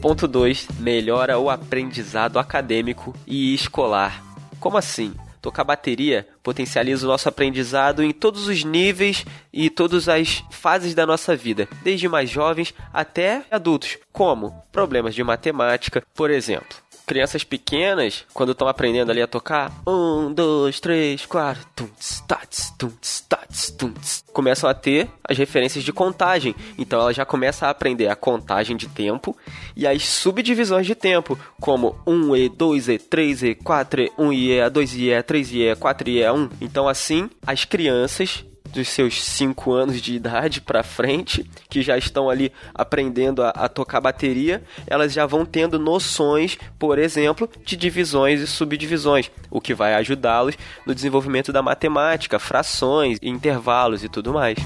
Ponto 0.04 0.28
2. 0.28 0.68
Melhora 0.80 1.38
o 1.38 1.48
aprendizado 1.48 2.38
acadêmico 2.38 3.14
e 3.26 3.54
escolar. 3.54 4.22
Como 4.60 4.76
assim? 4.76 5.14
Tocar 5.40 5.64
bateria 5.64 6.28
potencializa 6.42 7.06
o 7.06 7.08
nosso 7.08 7.26
aprendizado 7.26 8.02
em 8.02 8.12
todos 8.12 8.46
os 8.46 8.64
níveis 8.64 9.24
e 9.50 9.70
todas 9.70 10.06
as 10.06 10.44
fases 10.50 10.94
da 10.94 11.06
nossa 11.06 11.34
vida, 11.34 11.66
desde 11.82 12.06
mais 12.06 12.28
jovens 12.28 12.74
até 12.92 13.46
adultos, 13.50 13.96
como 14.12 14.54
problemas 14.70 15.14
de 15.14 15.24
matemática, 15.24 16.02
por 16.14 16.30
exemplo. 16.30 16.83
Crianças 17.06 17.44
pequenas, 17.44 18.24
quando 18.32 18.52
estão 18.52 18.66
aprendendo 18.66 19.10
ali 19.10 19.20
a 19.20 19.26
tocar, 19.26 19.70
um, 19.86 20.32
dois, 20.32 20.80
três, 20.80 21.26
quatro, 21.26 21.66
tunts, 21.76 22.22
tats, 22.26 22.72
tunts, 22.78 23.24
tats, 23.28 23.70
tunts, 23.70 24.24
começam 24.32 24.68
a 24.68 24.74
ter 24.74 25.08
as 25.22 25.36
referências 25.36 25.84
de 25.84 25.92
contagem. 25.92 26.54
Então 26.78 27.00
ela 27.00 27.12
já 27.12 27.24
começa 27.24 27.66
a 27.66 27.70
aprender 27.70 28.08
a 28.08 28.16
contagem 28.16 28.76
de 28.76 28.88
tempo 28.88 29.36
e 29.76 29.86
as 29.86 30.02
subdivisões 30.04 30.86
de 30.86 30.94
tempo, 30.94 31.38
como 31.60 31.94
1E, 32.06 32.48
2E, 32.50 32.98
3E, 32.98 33.56
4E, 33.56 34.10
1E, 34.18 34.70
2E, 34.70 35.22
3E, 35.22 35.76
4E, 35.76 36.34
1. 36.34 36.50
Então 36.60 36.88
assim, 36.88 37.28
as 37.46 37.64
crianças 37.64 38.44
dos 38.74 38.88
seus 38.88 39.22
5 39.22 39.72
anos 39.72 40.02
de 40.02 40.14
idade 40.14 40.60
para 40.60 40.82
frente, 40.82 41.48
que 41.70 41.80
já 41.80 41.96
estão 41.96 42.28
ali 42.28 42.52
aprendendo 42.74 43.42
a, 43.42 43.50
a, 43.50 43.68
tocar 43.68 44.00
bateria, 44.00 44.62
elas 44.86 45.12
já 45.12 45.24
vão 45.24 45.46
tendo 45.46 45.78
noções, 45.78 46.58
por 46.78 46.98
exemplo, 46.98 47.48
de 47.64 47.76
divisões 47.76 48.40
e 48.40 48.46
subdivisões, 48.46 49.30
o 49.50 49.60
que 49.60 49.72
vai 49.72 49.94
ajudá-los 49.94 50.58
no 50.84 50.94
desenvolvimento 50.94 51.52
da 51.52 51.62
matemática, 51.62 52.38
frações, 52.38 53.18
intervalos 53.22 54.02
e 54.02 54.08
tudo 54.08 54.32
mais. 54.32 54.58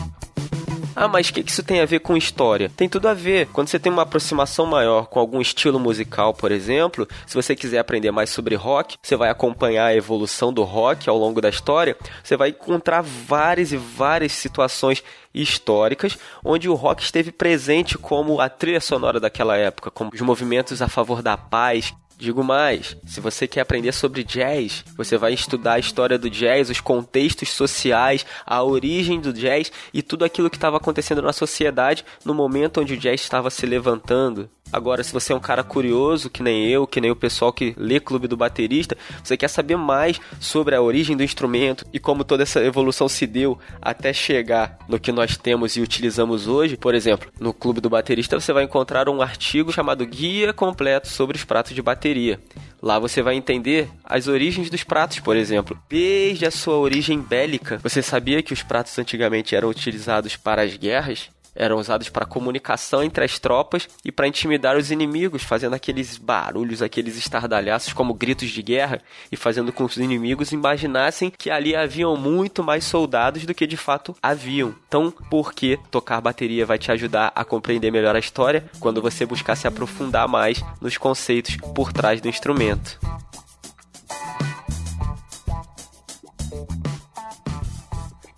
Ah, 1.00 1.06
mas 1.06 1.28
o 1.28 1.32
que, 1.32 1.44
que 1.44 1.50
isso 1.52 1.62
tem 1.62 1.80
a 1.80 1.86
ver 1.86 2.00
com 2.00 2.16
história? 2.16 2.68
Tem 2.76 2.88
tudo 2.88 3.06
a 3.06 3.14
ver. 3.14 3.46
Quando 3.52 3.68
você 3.68 3.78
tem 3.78 3.92
uma 3.92 4.02
aproximação 4.02 4.66
maior 4.66 5.06
com 5.06 5.20
algum 5.20 5.40
estilo 5.40 5.78
musical, 5.78 6.34
por 6.34 6.50
exemplo, 6.50 7.06
se 7.24 7.36
você 7.36 7.54
quiser 7.54 7.78
aprender 7.78 8.10
mais 8.10 8.30
sobre 8.30 8.56
rock, 8.56 8.96
você 9.00 9.14
vai 9.14 9.30
acompanhar 9.30 9.86
a 9.86 9.94
evolução 9.94 10.52
do 10.52 10.64
rock 10.64 11.08
ao 11.08 11.16
longo 11.16 11.40
da 11.40 11.50
história, 11.50 11.96
você 12.20 12.36
vai 12.36 12.48
encontrar 12.48 13.00
várias 13.00 13.70
e 13.70 13.76
várias 13.76 14.32
situações 14.32 15.04
históricas 15.32 16.18
onde 16.44 16.68
o 16.68 16.74
rock 16.74 17.00
esteve 17.00 17.30
presente 17.30 17.96
como 17.96 18.40
a 18.40 18.48
trilha 18.48 18.80
sonora 18.80 19.20
daquela 19.20 19.56
época, 19.56 19.92
como 19.92 20.10
os 20.12 20.20
movimentos 20.20 20.82
a 20.82 20.88
favor 20.88 21.22
da 21.22 21.36
paz, 21.36 21.94
Digo 22.18 22.42
mais, 22.42 22.96
se 23.06 23.20
você 23.20 23.46
quer 23.46 23.60
aprender 23.60 23.92
sobre 23.92 24.24
jazz, 24.24 24.84
você 24.96 25.16
vai 25.16 25.32
estudar 25.32 25.74
a 25.74 25.78
história 25.78 26.18
do 26.18 26.28
jazz, 26.28 26.68
os 26.68 26.80
contextos 26.80 27.50
sociais, 27.50 28.26
a 28.44 28.60
origem 28.60 29.20
do 29.20 29.32
jazz 29.32 29.70
e 29.94 30.02
tudo 30.02 30.24
aquilo 30.24 30.50
que 30.50 30.56
estava 30.56 30.78
acontecendo 30.78 31.22
na 31.22 31.32
sociedade 31.32 32.04
no 32.24 32.34
momento 32.34 32.80
onde 32.80 32.94
o 32.94 32.96
jazz 32.96 33.20
estava 33.20 33.50
se 33.50 33.64
levantando. 33.66 34.50
Agora, 34.72 35.02
se 35.02 35.12
você 35.12 35.32
é 35.32 35.36
um 35.36 35.40
cara 35.40 35.64
curioso, 35.64 36.28
que 36.28 36.42
nem 36.42 36.68
eu, 36.68 36.86
que 36.86 37.00
nem 37.00 37.10
o 37.10 37.16
pessoal 37.16 37.52
que 37.52 37.74
lê 37.76 37.98
Clube 37.98 38.28
do 38.28 38.36
Baterista, 38.36 38.96
você 39.22 39.36
quer 39.36 39.48
saber 39.48 39.76
mais 39.76 40.20
sobre 40.40 40.74
a 40.74 40.82
origem 40.82 41.16
do 41.16 41.22
instrumento 41.22 41.86
e 41.92 41.98
como 41.98 42.24
toda 42.24 42.42
essa 42.42 42.62
evolução 42.62 43.08
se 43.08 43.26
deu 43.26 43.58
até 43.80 44.12
chegar 44.12 44.78
no 44.88 45.00
que 45.00 45.10
nós 45.10 45.36
temos 45.36 45.76
e 45.76 45.80
utilizamos 45.80 46.46
hoje, 46.46 46.76
por 46.76 46.94
exemplo, 46.94 47.30
no 47.40 47.52
Clube 47.52 47.80
do 47.80 47.90
Baterista 47.90 48.38
você 48.38 48.52
vai 48.52 48.64
encontrar 48.64 49.08
um 49.08 49.22
artigo 49.22 49.72
chamado 49.72 50.06
Guia 50.06 50.52
Completo 50.52 51.08
sobre 51.08 51.36
os 51.36 51.44
Pratos 51.44 51.74
de 51.74 51.82
Bateria. 51.82 52.38
Lá 52.80 52.98
você 52.98 53.22
vai 53.22 53.34
entender 53.34 53.88
as 54.04 54.28
origens 54.28 54.70
dos 54.70 54.84
pratos, 54.84 55.18
por 55.18 55.36
exemplo. 55.36 55.76
Desde 55.88 56.46
a 56.46 56.50
sua 56.50 56.76
origem 56.76 57.20
bélica, 57.20 57.78
você 57.82 58.00
sabia 58.00 58.42
que 58.42 58.52
os 58.52 58.62
pratos 58.62 58.96
antigamente 58.98 59.56
eram 59.56 59.68
utilizados 59.68 60.36
para 60.36 60.62
as 60.62 60.76
guerras? 60.76 61.28
Eram 61.58 61.76
usados 61.76 62.08
para 62.08 62.24
comunicação 62.24 63.02
entre 63.02 63.24
as 63.24 63.38
tropas 63.38 63.88
e 64.04 64.12
para 64.12 64.28
intimidar 64.28 64.76
os 64.76 64.90
inimigos, 64.90 65.42
fazendo 65.42 65.74
aqueles 65.74 66.16
barulhos, 66.16 66.80
aqueles 66.80 67.18
estardalhaços 67.18 67.92
como 67.92 68.14
gritos 68.14 68.48
de 68.48 68.62
guerra 68.62 69.02
e 69.30 69.36
fazendo 69.36 69.72
com 69.72 69.86
que 69.86 69.98
os 69.98 69.98
inimigos 69.98 70.52
imaginassem 70.52 71.32
que 71.36 71.50
ali 71.50 71.74
haviam 71.74 72.16
muito 72.16 72.62
mais 72.62 72.84
soldados 72.84 73.44
do 73.44 73.54
que 73.54 73.66
de 73.66 73.76
fato 73.76 74.14
haviam. 74.22 74.74
Então, 74.86 75.10
por 75.28 75.52
que 75.52 75.78
tocar 75.90 76.20
bateria 76.20 76.64
vai 76.64 76.78
te 76.78 76.92
ajudar 76.92 77.32
a 77.34 77.44
compreender 77.44 77.90
melhor 77.90 78.14
a 78.14 78.20
história 78.20 78.64
quando 78.78 79.02
você 79.02 79.26
buscar 79.26 79.56
se 79.56 79.66
aprofundar 79.66 80.28
mais 80.28 80.62
nos 80.80 80.96
conceitos 80.96 81.56
por 81.74 81.92
trás 81.92 82.20
do 82.20 82.28
instrumento? 82.28 82.98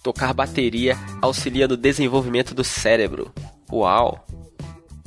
Tocar 0.03 0.33
bateria 0.33 0.97
auxilia 1.21 1.69
no 1.69 1.77
desenvolvimento 1.77 2.55
do 2.55 2.65
cérebro. 2.65 3.33
Uau! 3.71 4.25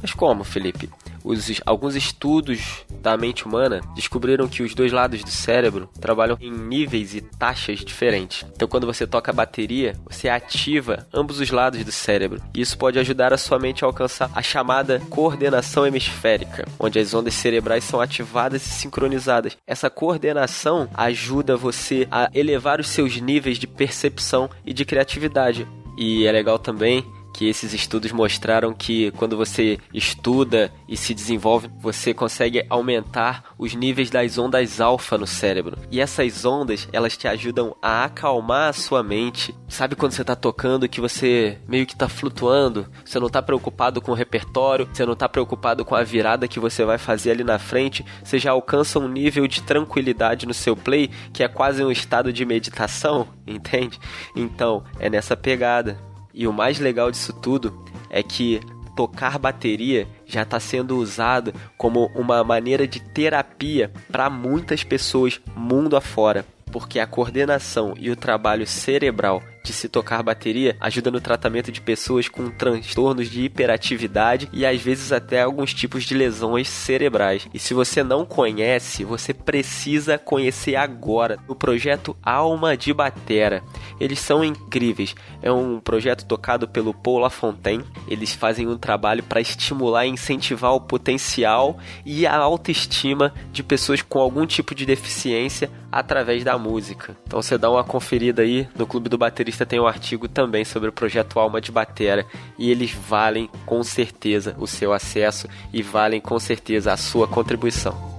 Mas 0.01 0.13
como, 0.13 0.43
Felipe? 0.43 0.89
Os, 1.23 1.61
alguns 1.65 1.95
estudos 1.95 2.85
da 3.01 3.17
mente 3.17 3.45
humana 3.45 3.81
descobriram 3.95 4.47
que 4.47 4.63
os 4.63 4.73
dois 4.75 4.91
lados 4.91 5.23
do 5.23 5.29
cérebro 5.29 5.89
trabalham 5.99 6.37
em 6.39 6.51
níveis 6.51 7.15
e 7.15 7.21
taxas 7.21 7.79
diferentes. 7.79 8.45
Então, 8.55 8.67
quando 8.67 8.85
você 8.85 9.07
toca 9.07 9.31
a 9.31 9.33
bateria, 9.33 9.95
você 10.05 10.29
ativa 10.29 11.07
ambos 11.13 11.39
os 11.39 11.49
lados 11.49 11.83
do 11.83 11.91
cérebro. 11.91 12.41
E 12.53 12.61
isso 12.61 12.77
pode 12.77 12.99
ajudar 12.99 13.33
a 13.33 13.37
sua 13.37 13.59
mente 13.59 13.83
a 13.83 13.87
alcançar 13.87 14.29
a 14.33 14.41
chamada 14.41 15.01
coordenação 15.09 15.85
hemisférica, 15.85 16.65
onde 16.79 16.99
as 16.99 17.13
ondas 17.13 17.33
cerebrais 17.33 17.83
são 17.83 18.01
ativadas 18.01 18.65
e 18.65 18.69
sincronizadas. 18.69 19.57
Essa 19.65 19.89
coordenação 19.89 20.89
ajuda 20.93 21.55
você 21.55 22.07
a 22.11 22.29
elevar 22.33 22.79
os 22.79 22.89
seus 22.89 23.19
níveis 23.19 23.57
de 23.57 23.67
percepção 23.67 24.49
e 24.65 24.73
de 24.73 24.85
criatividade. 24.85 25.67
E 25.97 26.25
é 26.25 26.31
legal 26.31 26.57
também 26.57 27.05
que 27.33 27.49
esses 27.49 27.73
estudos 27.73 28.11
mostraram 28.11 28.73
que 28.73 29.11
quando 29.11 29.35
você 29.35 29.79
estuda 29.91 30.71
e 30.87 30.95
se 30.95 31.13
desenvolve, 31.13 31.69
você 31.79 32.13
consegue 32.13 32.63
aumentar 32.69 33.43
os 33.57 33.73
níveis 33.73 34.11
das 34.11 34.37
ondas 34.37 34.79
alfa 34.79 35.17
no 35.17 35.25
cérebro. 35.25 35.77
E 35.91 35.99
essas 35.99 36.45
ondas, 36.45 36.87
elas 36.93 37.17
te 37.17 37.27
ajudam 37.27 37.75
a 37.81 38.05
acalmar 38.05 38.69
a 38.69 38.73
sua 38.73 39.01
mente. 39.01 39.53
Sabe 39.67 39.95
quando 39.95 40.11
você 40.11 40.23
tá 40.23 40.35
tocando 40.35 40.87
que 40.87 41.01
você 41.01 41.57
meio 41.67 41.87
que 41.87 41.95
tá 41.95 42.07
flutuando? 42.07 42.87
Você 43.03 43.19
não 43.19 43.29
tá 43.29 43.41
preocupado 43.41 43.99
com 43.99 44.11
o 44.11 44.15
repertório, 44.15 44.87
você 44.93 45.05
não 45.05 45.15
tá 45.15 45.27
preocupado 45.27 45.83
com 45.83 45.95
a 45.95 46.03
virada 46.03 46.47
que 46.47 46.59
você 46.59 46.85
vai 46.85 46.99
fazer 46.99 47.31
ali 47.31 47.43
na 47.43 47.57
frente, 47.57 48.05
você 48.23 48.37
já 48.37 48.51
alcança 48.51 48.99
um 48.99 49.07
nível 49.07 49.47
de 49.47 49.63
tranquilidade 49.63 50.45
no 50.45 50.53
seu 50.53 50.75
play 50.75 51.09
que 51.33 51.43
é 51.43 51.47
quase 51.47 51.83
um 51.83 51.91
estado 51.91 52.31
de 52.31 52.45
meditação, 52.45 53.27
entende? 53.47 53.99
Então, 54.35 54.83
é 54.99 55.09
nessa 55.09 55.35
pegada. 55.35 56.12
E 56.33 56.47
o 56.47 56.53
mais 56.53 56.79
legal 56.79 57.11
disso 57.11 57.33
tudo 57.33 57.85
é 58.09 58.23
que 58.23 58.59
tocar 58.95 59.37
bateria 59.37 60.07
já 60.25 60.43
está 60.43 60.59
sendo 60.59 60.97
usado 60.97 61.53
como 61.77 62.07
uma 62.15 62.43
maneira 62.43 62.87
de 62.87 62.99
terapia 62.99 63.91
para 64.11 64.29
muitas 64.29 64.83
pessoas 64.83 65.41
mundo 65.55 65.95
afora, 65.95 66.45
porque 66.71 66.99
a 66.99 67.07
coordenação 67.07 67.93
e 67.97 68.09
o 68.09 68.15
trabalho 68.15 68.65
cerebral 68.65 69.41
de 69.63 69.71
se 69.71 69.87
tocar 69.87 70.21
bateria 70.21 70.75
ajuda 70.79 71.09
no 71.09 71.21
tratamento 71.21 71.71
de 71.71 71.79
pessoas 71.79 72.27
com 72.27 72.49
transtornos 72.49 73.29
de 73.29 73.43
hiperatividade 73.43 74.49
e 74.51 74.65
às 74.65 74.81
vezes 74.81 75.11
até 75.11 75.41
alguns 75.41 75.73
tipos 75.73 76.03
de 76.03 76.13
lesões 76.13 76.67
cerebrais. 76.67 77.47
E 77.53 77.59
se 77.59 77.73
você 77.73 78.03
não 78.03 78.25
conhece, 78.25 79.03
você 79.03 79.33
precisa 79.33 80.17
conhecer 80.17 80.75
agora 80.75 81.39
o 81.47 81.55
projeto 81.55 82.15
Alma 82.21 82.75
de 82.75 82.93
Batera. 82.93 83.63
Eles 83.99 84.19
são 84.19 84.43
incríveis. 84.43 85.15
É 85.41 85.51
um 85.51 85.79
projeto 85.79 86.25
tocado 86.25 86.67
pelo 86.67 86.93
Paul 86.93 87.19
Lafontaine. 87.19 87.85
Eles 88.07 88.33
fazem 88.33 88.67
um 88.67 88.77
trabalho 88.77 89.23
para 89.23 89.41
estimular 89.41 90.05
e 90.05 90.09
incentivar 90.09 90.73
o 90.73 90.81
potencial 90.81 91.77
e 92.05 92.27
a 92.27 92.35
autoestima 92.35 93.33
de 93.51 93.63
pessoas 93.63 94.01
com 94.01 94.19
algum 94.19 94.45
tipo 94.45 94.75
de 94.75 94.85
deficiência 94.85 95.71
através 95.91 96.43
da 96.43 96.57
música. 96.57 97.15
Então 97.27 97.41
você 97.41 97.57
dá 97.57 97.69
uma 97.69 97.83
conferida 97.83 98.41
aí 98.41 98.67
no 98.75 98.87
Clube 98.87 99.09
do 99.09 99.17
Baterista 99.17 99.52
revista 99.53 99.65
tem 99.65 99.79
um 99.79 99.87
artigo 99.87 100.27
também 100.27 100.65
sobre 100.65 100.89
o 100.89 100.91
projeto 100.91 101.39
Alma 101.39 101.61
de 101.61 101.71
Batera 101.71 102.25
e 102.57 102.71
eles 102.71 102.91
valem 102.91 103.49
com 103.65 103.83
certeza 103.83 104.55
o 104.57 104.65
seu 104.65 104.91
acesso 104.91 105.47
e 105.71 105.83
valem 105.83 106.19
com 106.19 106.39
certeza 106.39 106.91
a 106.91 106.97
sua 106.97 107.27
contribuição. 107.27 108.12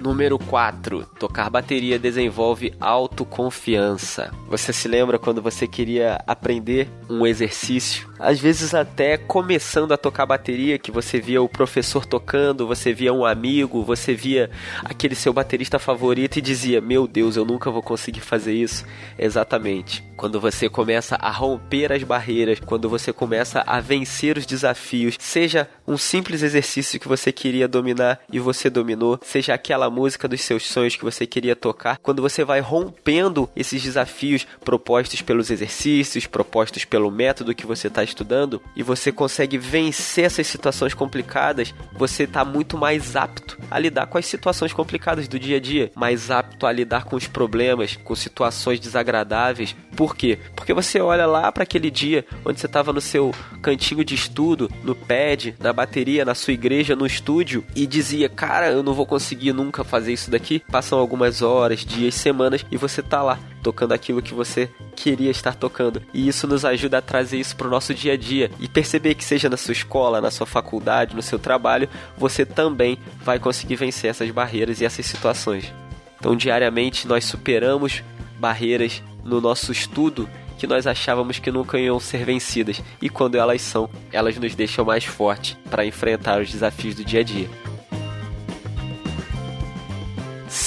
Número 0.00 0.38
4. 0.38 1.04
Tocar 1.18 1.50
bateria 1.50 1.98
desenvolve 1.98 2.72
autoconfiança. 2.80 4.30
Você 4.48 4.72
se 4.72 4.86
lembra 4.86 5.18
quando 5.18 5.42
você 5.42 5.66
queria 5.66 6.22
aprender 6.26 6.88
um 7.08 7.26
exercício? 7.26 8.08
Às 8.18 8.40
vezes 8.40 8.74
até 8.74 9.16
começando 9.16 9.92
a 9.92 9.96
tocar 9.96 10.26
bateria, 10.26 10.78
que 10.78 10.90
você 10.90 11.20
via 11.20 11.40
o 11.40 11.48
professor 11.48 12.04
tocando, 12.04 12.66
você 12.66 12.92
via 12.92 13.12
um 13.12 13.24
amigo, 13.24 13.84
você 13.84 14.14
via 14.14 14.50
aquele 14.84 15.14
seu 15.14 15.32
baterista 15.32 15.78
favorito 15.78 16.38
e 16.38 16.42
dizia: 16.42 16.80
"Meu 16.80 17.06
Deus, 17.06 17.36
eu 17.36 17.44
nunca 17.44 17.70
vou 17.70 17.82
conseguir 17.82 18.20
fazer 18.20 18.54
isso". 18.54 18.84
Exatamente. 19.18 20.02
Quando 20.16 20.40
você 20.40 20.68
começa 20.68 21.14
a 21.14 21.30
romper 21.30 21.92
as 21.92 22.02
barreiras, 22.02 22.58
quando 22.58 22.88
você 22.88 23.12
começa 23.12 23.62
a 23.64 23.78
vencer 23.78 24.36
os 24.36 24.44
desafios, 24.44 25.14
seja 25.20 25.68
um 25.86 25.96
simples 25.96 26.42
exercício 26.42 26.98
que 26.98 27.06
você 27.06 27.30
queria 27.30 27.68
dominar 27.68 28.18
e 28.32 28.40
você 28.40 28.68
dominou, 28.68 29.20
seja 29.22 29.54
aquela 29.54 29.87
aquela 29.88 29.90
música 29.90 30.28
dos 30.28 30.42
seus 30.42 30.66
sonhos 30.66 30.96
que 30.96 31.04
você 31.04 31.26
queria 31.26 31.56
tocar, 31.56 31.98
quando 31.98 32.22
você 32.22 32.44
vai 32.44 32.60
rompendo 32.60 33.48
esses 33.56 33.82
desafios 33.82 34.46
propostos 34.64 35.22
pelos 35.22 35.50
exercícios, 35.50 36.26
propostos 36.26 36.84
pelo 36.84 37.10
método 37.10 37.54
que 37.54 37.66
você 37.66 37.88
está 37.88 38.04
estudando, 38.04 38.60
e 38.76 38.82
você 38.82 39.10
consegue 39.10 39.56
vencer 39.56 40.26
essas 40.26 40.46
situações 40.46 40.94
complicadas, 40.94 41.74
você 41.92 42.24
está 42.24 42.44
muito 42.44 42.76
mais 42.76 43.16
apto 43.16 43.58
a 43.70 43.78
lidar 43.78 44.06
com 44.06 44.18
as 44.18 44.26
situações 44.26 44.72
complicadas 44.72 45.26
do 45.26 45.38
dia 45.38 45.56
a 45.56 45.60
dia, 45.60 45.90
mais 45.94 46.30
apto 46.30 46.66
a 46.66 46.72
lidar 46.72 47.04
com 47.04 47.16
os 47.16 47.26
problemas, 47.26 47.96
com 47.96 48.14
situações 48.14 48.78
desagradáveis. 48.78 49.74
Por 49.96 50.14
quê? 50.14 50.38
Porque 50.54 50.74
você 50.74 51.00
olha 51.00 51.26
lá 51.26 51.50
para 51.50 51.62
aquele 51.62 51.90
dia 51.90 52.24
onde 52.44 52.60
você 52.60 52.66
estava 52.66 52.92
no 52.92 53.00
seu 53.00 53.34
cantinho 53.62 54.04
de 54.04 54.14
estudo, 54.14 54.70
no 54.82 54.94
pad, 54.94 55.54
na 55.58 55.72
bateria, 55.72 56.24
na 56.24 56.34
sua 56.34 56.52
igreja, 56.52 56.94
no 56.94 57.06
estúdio 57.06 57.64
e 57.74 57.86
dizia: 57.86 58.28
Cara, 58.28 58.70
eu 58.70 58.82
não 58.82 58.94
vou 58.94 59.06
conseguir 59.06 59.52
nunca 59.52 59.77
nunca 59.78 59.84
fazer 59.84 60.12
isso 60.12 60.30
daqui. 60.30 60.62
Passam 60.70 60.98
algumas 60.98 61.42
horas, 61.42 61.84
dias, 61.84 62.14
semanas 62.14 62.64
e 62.70 62.76
você 62.76 63.02
tá 63.02 63.22
lá 63.22 63.38
tocando 63.62 63.92
aquilo 63.92 64.22
que 64.22 64.34
você 64.34 64.68
queria 64.96 65.30
estar 65.30 65.54
tocando. 65.54 66.02
E 66.12 66.26
isso 66.26 66.46
nos 66.46 66.64
ajuda 66.64 66.98
a 66.98 67.02
trazer 67.02 67.38
isso 67.38 67.56
para 67.56 67.68
o 67.68 67.70
nosso 67.70 67.94
dia 67.94 68.14
a 68.14 68.16
dia 68.16 68.50
e 68.58 68.68
perceber 68.68 69.14
que 69.14 69.24
seja 69.24 69.48
na 69.48 69.56
sua 69.56 69.72
escola, 69.72 70.20
na 70.20 70.30
sua 70.30 70.46
faculdade, 70.46 71.14
no 71.14 71.22
seu 71.22 71.38
trabalho, 71.38 71.88
você 72.16 72.44
também 72.44 72.98
vai 73.22 73.38
conseguir 73.38 73.76
vencer 73.76 74.10
essas 74.10 74.30
barreiras 74.30 74.80
e 74.80 74.84
essas 74.84 75.06
situações. 75.06 75.72
Então, 76.18 76.34
diariamente 76.34 77.06
nós 77.06 77.24
superamos 77.24 78.02
barreiras 78.38 79.02
no 79.24 79.40
nosso 79.40 79.70
estudo 79.70 80.28
que 80.56 80.66
nós 80.66 80.88
achávamos 80.88 81.38
que 81.38 81.52
nunca 81.52 81.78
iam 81.78 82.00
ser 82.00 82.24
vencidas, 82.24 82.82
e 83.00 83.08
quando 83.08 83.36
elas 83.36 83.62
são, 83.62 83.88
elas 84.12 84.36
nos 84.38 84.56
deixam 84.56 84.84
mais 84.84 85.04
fortes 85.04 85.56
para 85.70 85.86
enfrentar 85.86 86.40
os 86.40 86.50
desafios 86.50 86.96
do 86.96 87.04
dia 87.04 87.20
a 87.20 87.22
dia. 87.22 87.48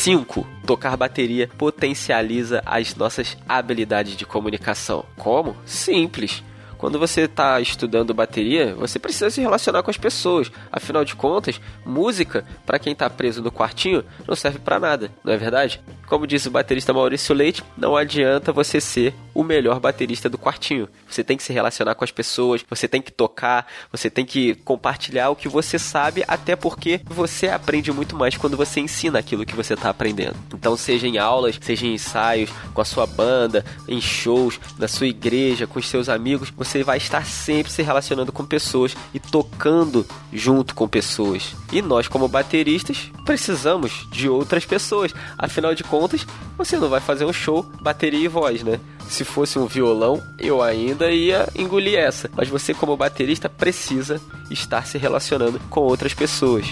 5. 0.02 0.48
Tocar 0.66 0.98
bateria 0.98 1.48
potencializa 1.60 2.64
as 2.66 2.96
nossas 2.96 3.38
habilidades 3.48 4.16
de 4.18 4.26
comunicação. 4.26 5.06
Como? 5.16 5.56
Simples. 5.64 6.44
Quando 6.76 6.98
você 6.98 7.22
está 7.22 7.62
estudando 7.62 8.12
bateria, 8.12 8.74
você 8.74 8.98
precisa 8.98 9.30
se 9.30 9.40
relacionar 9.40 9.84
com 9.84 9.92
as 9.92 9.98
pessoas. 9.98 10.52
Afinal 10.72 11.06
de 11.06 11.16
contas, 11.16 11.62
música, 11.86 12.44
para 12.66 12.80
quem 12.80 12.94
está 12.94 13.08
preso 13.12 13.44
no 13.44 13.52
quartinho, 13.52 14.04
não 14.28 14.36
serve 14.36 14.58
para 14.58 14.80
nada, 14.80 15.12
não 15.24 15.34
é 15.34 15.38
verdade? 15.38 15.80
Como 16.12 16.28
disse 16.28 16.50
o 16.50 16.52
baterista 16.52 16.92
Maurício 16.92 17.34
Leite, 17.34 17.64
não 17.78 17.96
adianta 17.96 18.52
você 18.52 18.82
ser 18.82 19.14
o 19.34 19.46
melhor 19.46 19.80
baterista 19.80 20.28
do 20.28 20.38
quartinho. 20.38 20.90
Você 21.10 21.24
tem 21.24 21.38
que 21.38 21.44
se 21.44 21.54
relacionar 21.54 21.96
com 21.96 22.04
as 22.04 22.12
pessoas, 22.12 22.66
você 22.70 22.86
tem 22.86 23.02
que 23.02 23.14
tocar, 23.14 23.66
você 23.90 24.10
tem 24.10 24.26
que 24.26 24.56
compartilhar 24.56 25.30
o 25.30 25.38
que 25.38 25.48
você 25.48 25.80
sabe, 25.80 26.26
até 26.28 26.54
porque 26.54 27.00
você 27.06 27.48
aprende 27.48 27.94
muito 27.94 28.14
mais 28.14 28.36
quando 28.36 28.58
você 28.58 28.82
ensina 28.82 29.20
aquilo 29.20 29.46
que 29.46 29.56
você 29.56 29.74
está 29.74 29.90
aprendendo. 29.90 30.36
Então, 30.54 30.76
seja 30.76 31.08
em 31.08 31.18
aulas, 31.18 31.58
seja 31.62 31.86
em 31.86 31.94
ensaios, 31.94 32.50
com 32.74 32.82
a 32.82 32.86
sua 32.86 33.06
banda, 33.06 33.64
em 33.88 34.02
shows, 34.02 34.60
na 34.78 34.90
sua 34.90 35.08
igreja, 35.08 35.66
com 35.66 35.80
os 35.80 35.88
seus 35.88 36.10
amigos, 36.10 36.50
você 36.50 36.84
vai 36.84 36.98
estar 36.98 37.26
sempre 37.26 37.72
se 37.72 37.82
relacionando 37.82 38.34
com 38.34 38.44
pessoas 38.46 38.98
e 39.14 39.20
tocando 39.20 40.06
junto 40.34 40.76
com 40.76 40.90
pessoas. 40.90 41.56
E 41.72 41.82
nós, 41.82 42.10
como 42.10 42.28
bateristas, 42.28 43.10
precisamos 43.26 44.06
de 44.12 44.28
outras 44.28 44.66
pessoas. 44.66 45.14
Afinal 45.38 45.74
de 45.74 45.84
contas, 45.84 46.01
contas, 46.02 46.26
você 46.58 46.78
não 46.78 46.90
vai 46.90 47.00
fazer 47.00 47.26
um 47.26 47.34
show 47.34 47.64
bateria 47.80 48.26
e 48.26 48.28
voz, 48.28 48.64
né? 48.64 48.80
Se 49.08 49.24
fosse 49.24 49.60
um 49.60 49.68
violão, 49.68 50.20
eu 50.40 50.60
ainda 50.60 51.12
ia 51.12 51.48
engolir 51.56 52.00
essa. 52.00 52.28
Mas 52.34 52.50
você, 52.50 52.74
como 52.74 52.98
baterista, 52.98 53.48
precisa 53.48 54.20
estar 54.50 54.88
se 54.88 54.98
relacionando 54.98 55.60
com 55.70 55.82
outras 55.82 56.14
pessoas. 56.14 56.66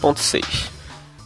Ponto 0.00 0.20
6. 0.20 0.70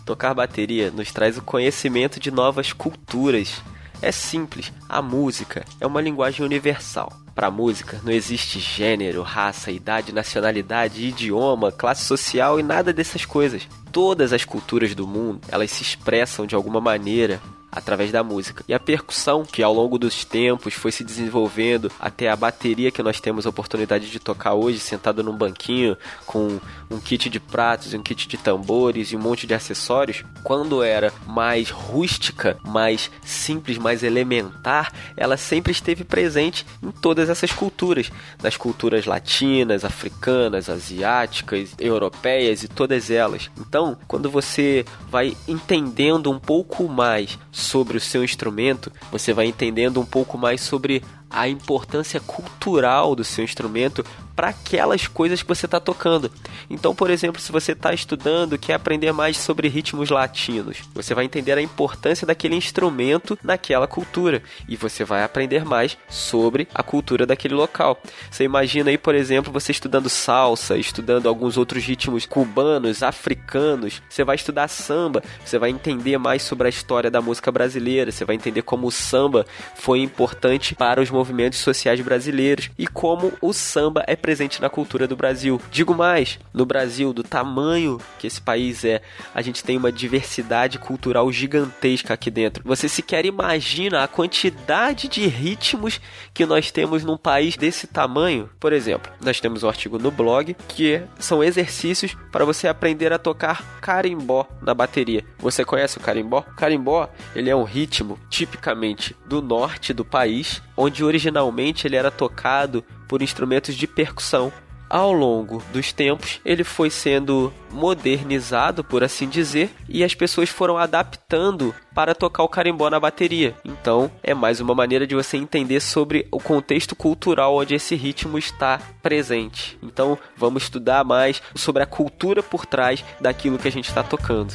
Tocar 0.07 0.33
bateria 0.33 0.91
nos 0.91 1.13
traz 1.13 1.37
o 1.37 1.43
conhecimento 1.43 2.19
de 2.19 2.31
novas 2.31 2.73
culturas. 2.73 3.61
É 4.01 4.11
simples, 4.11 4.73
a 4.89 5.03
música 5.03 5.67
é 5.79 5.87
uma 5.87 6.01
linguagem 6.01 6.47
universal. 6.47 7.13
Para 7.39 7.53
música 7.53 8.01
não 8.03 8.11
existe 8.11 8.59
gênero, 8.59 9.23
raça, 9.23 9.71
idade, 9.71 10.13
nacionalidade, 10.13 11.05
idioma, 11.05 11.71
classe 11.71 12.03
social 12.05 12.59
e 12.59 12.65
nada 12.65 12.93
dessas 12.93 13.25
coisas. 13.25 13.69
Todas 13.93 14.33
as 14.33 14.45
culturas 14.45 14.93
do 14.93 15.07
mundo, 15.07 15.41
elas 15.49 15.71
se 15.71 15.85
expressam 15.85 16.47
de 16.47 16.57
alguma 16.57 16.81
maneira 16.81 17.41
através 17.71 18.11
da 18.11 18.23
música. 18.23 18.65
E 18.67 18.75
a 18.75 18.81
percussão, 18.81 19.45
que 19.45 19.63
ao 19.63 19.73
longo 19.73 19.99
dos 19.99 20.25
tempos 20.25 20.75
foi 20.75 20.91
se 20.91 21.05
desenvolvendo 21.05 21.91
até 22.01 22.29
a 22.29 22.37
bateria 22.37 22.91
que 22.91 23.03
nós 23.03 23.21
temos 23.21 23.47
a 23.47 23.51
oportunidade 23.51 24.11
de 24.11 24.19
tocar 24.19 24.55
hoje, 24.55 24.79
sentado 24.79 25.23
num 25.23 25.37
banquinho 25.37 25.97
com 26.27 26.59
um 26.91 26.99
kit 26.99 27.29
de 27.29 27.39
pratos, 27.39 27.95
um 27.95 28.03
kit 28.03 28.27
de 28.27 28.37
tambores 28.37 29.13
e 29.13 29.17
um 29.17 29.21
monte 29.21 29.47
de 29.47 29.55
acessórios, 29.55 30.25
quando 30.43 30.83
era 30.83 31.13
mais 31.27 31.71
rústica, 31.71 32.59
mais 32.65 33.11
simples, 33.23 33.79
mais 33.79 34.03
elementar, 34.03 34.93
ela 35.17 35.37
sempre 35.37 35.73
esteve 35.73 36.05
presente 36.05 36.67
em 36.83 36.91
todas 36.91 37.29
essas 37.29 37.53
culturas, 37.53 38.11
nas 38.43 38.57
culturas 38.57 39.05
latinas, 39.05 39.85
africanas, 39.85 40.69
asiáticas, 40.69 41.75
europeias 41.79 42.63
e 42.63 42.69
todas 42.69 43.11
elas. 43.11 43.51
Então, 43.59 43.97
quando 44.07 44.31
você 44.31 44.85
vai 45.11 45.37
entendendo 45.47 46.31
um 46.31 46.39
pouco 46.39 46.89
mais 46.89 47.39
sobre 47.59 47.97
o 47.97 48.01
seu 48.01 48.25
instrumento, 48.25 48.93
você 49.11 49.33
vai 49.33 49.47
entendendo 49.47 50.01
um 50.01 50.05
pouco 50.05 50.39
mais 50.39 50.61
sobre 50.61 51.03
a 51.29 51.49
importância 51.49 52.21
cultural 52.21 53.15
do 53.15 53.25
seu 53.25 53.45
instrumento 53.45 54.05
para 54.39 54.51
aquelas 54.51 55.09
coisas 55.09 55.43
que 55.43 55.49
você 55.49 55.67
está 55.67 55.81
tocando. 55.81 56.31
Então, 56.71 56.95
por 56.95 57.11
exemplo, 57.11 57.41
se 57.43 57.51
você 57.51 57.73
está 57.73 57.93
estudando, 57.93 58.57
quer 58.57 58.75
aprender 58.75 59.11
mais 59.11 59.37
sobre 59.37 59.67
ritmos 59.67 60.11
latinos, 60.11 60.77
você 60.95 61.13
vai 61.13 61.25
entender 61.25 61.59
a 61.59 61.61
importância 61.61 62.25
daquele 62.25 62.55
instrumento 62.55 63.37
naquela 63.43 63.89
cultura 63.89 64.41
e 64.69 64.77
você 64.77 65.03
vai 65.03 65.25
aprender 65.25 65.65
mais 65.65 65.99
sobre 66.09 66.69
a 66.73 66.85
cultura 66.85 67.27
daquele 67.27 67.55
local. 67.55 68.01
Você 68.31 68.45
imagina 68.45 68.91
aí, 68.91 68.97
por 68.97 69.17
exemplo, 69.17 69.53
você 69.53 69.73
estudando 69.73 70.09
salsa, 70.09 70.79
estudando 70.79 71.29
alguns 71.29 71.57
outros 71.57 71.83
ritmos 71.83 72.25
cubanos, 72.25 73.03
africanos, 73.03 74.01
você 74.09 74.23
vai 74.23 74.37
estudar 74.37 74.69
samba, 74.69 75.21
você 75.45 75.59
vai 75.59 75.71
entender 75.71 76.17
mais 76.17 76.43
sobre 76.43 76.69
a 76.69 76.71
história 76.71 77.11
da 77.11 77.21
música 77.21 77.51
brasileira, 77.51 78.13
você 78.13 78.25
vai 78.25 78.37
entender 78.37 78.63
como 78.63 78.87
o 78.87 78.93
samba 78.93 79.45
foi 79.75 79.99
importante 79.99 80.77
para 80.77 81.01
os 81.01 81.11
movimentos 81.11 81.59
sociais 81.59 82.01
brasileiros 82.01 82.71
e 82.79 82.87
como 82.87 83.33
o 83.41 83.53
samba 83.53 84.05
é 84.07 84.15
presente 84.29 84.61
na 84.61 84.69
cultura 84.69 85.09
do 85.09 85.17
Brasil. 85.17 85.59
Digo 85.71 85.95
mais, 85.95 86.39
no 86.53 86.67
Brasil, 86.67 87.15
do 87.15 87.23
tamanho 87.23 87.99
que 88.19 88.27
esse 88.27 88.39
país 88.39 88.85
é, 88.85 89.01
a 89.35 89.41
gente 89.41 89.65
tem 89.65 89.79
uma 89.79 89.91
diversidade 89.91 90.79
cultural 90.79 91.33
gigantesca 91.33 92.13
aqui 92.13 92.31
dentro. 92.31 92.63
Você 92.63 92.91
sequer 92.91 93.25
imagina 93.25 94.05
a 94.05 94.07
quantidade 94.07 95.09
de 95.09 95.27
ritmos 95.27 95.99
que 96.35 96.45
nós 96.45 96.71
temos 96.71 97.03
num 97.03 97.17
país 97.17 97.57
desse 97.57 97.87
tamanho. 97.87 98.51
Por 98.61 98.75
exemplo, 98.75 99.11
nós 99.25 99.41
temos 99.41 99.63
um 99.63 99.69
artigo 99.69 99.99
no 99.99 100.11
blog 100.11 100.55
que 100.69 101.01
são 101.19 101.43
exercícios 101.43 102.15
para 102.31 102.45
você 102.45 102.69
aprender 102.69 103.15
a 103.15 103.19
tocar 103.19 103.81
carimbó 103.81 104.47
na 104.61 104.75
bateria. 104.75 105.25
Você 105.39 105.65
conhece 105.65 105.97
o 105.97 106.03
carimbó? 106.03 106.43
Carimbó, 106.43 107.09
ele 107.35 107.49
é 107.49 107.57
um 107.57 107.65
ritmo 107.65 108.19
tipicamente 108.29 109.17
do 109.25 109.41
norte 109.41 109.95
do 109.95 110.05
país, 110.05 110.63
onde 110.77 111.03
originalmente 111.03 111.87
ele 111.87 111.97
era 111.97 112.11
tocado 112.11 112.85
por 113.09 113.23
instrumentos 113.23 113.75
de 113.75 113.87
percussão. 113.87 114.53
Ao 114.91 115.13
longo 115.13 115.63
dos 115.71 115.93
tempos, 115.93 116.41
ele 116.43 116.65
foi 116.65 116.89
sendo 116.89 117.53
modernizado, 117.71 118.83
por 118.83 119.05
assim 119.05 119.29
dizer, 119.29 119.71
e 119.87 120.03
as 120.03 120.15
pessoas 120.15 120.49
foram 120.49 120.79
adaptando 120.79 121.75
para 121.95 122.15
tocar 122.15 122.43
o 122.43 122.49
carimbó 122.49 122.89
na 122.89 122.99
bateria. 122.99 123.55
Então, 123.63 124.11
é 124.23 124.33
mais 124.33 124.61
uma 124.61 124.75
maneira 124.75 125.07
de 125.07 125.15
você 125.15 125.37
entender 125.37 125.81
sobre 125.81 126.27
o 126.31 126.41
contexto 126.41 126.97
cultural 126.97 127.55
onde 127.55 127.75
esse 127.75 127.95
ritmo 127.95 128.39
está 128.39 128.81
presente. 129.03 129.79
Então, 129.83 130.17
vamos 130.35 130.63
estudar 130.63 131.05
mais 131.05 131.43
sobre 131.55 131.83
a 131.83 131.87
cultura 131.87 132.43
por 132.43 132.65
trás 132.65 133.05
daquilo 133.21 133.59
que 133.59 133.69
a 133.69 133.73
gente 133.73 133.91
está 133.91 134.03
tocando. 134.03 134.55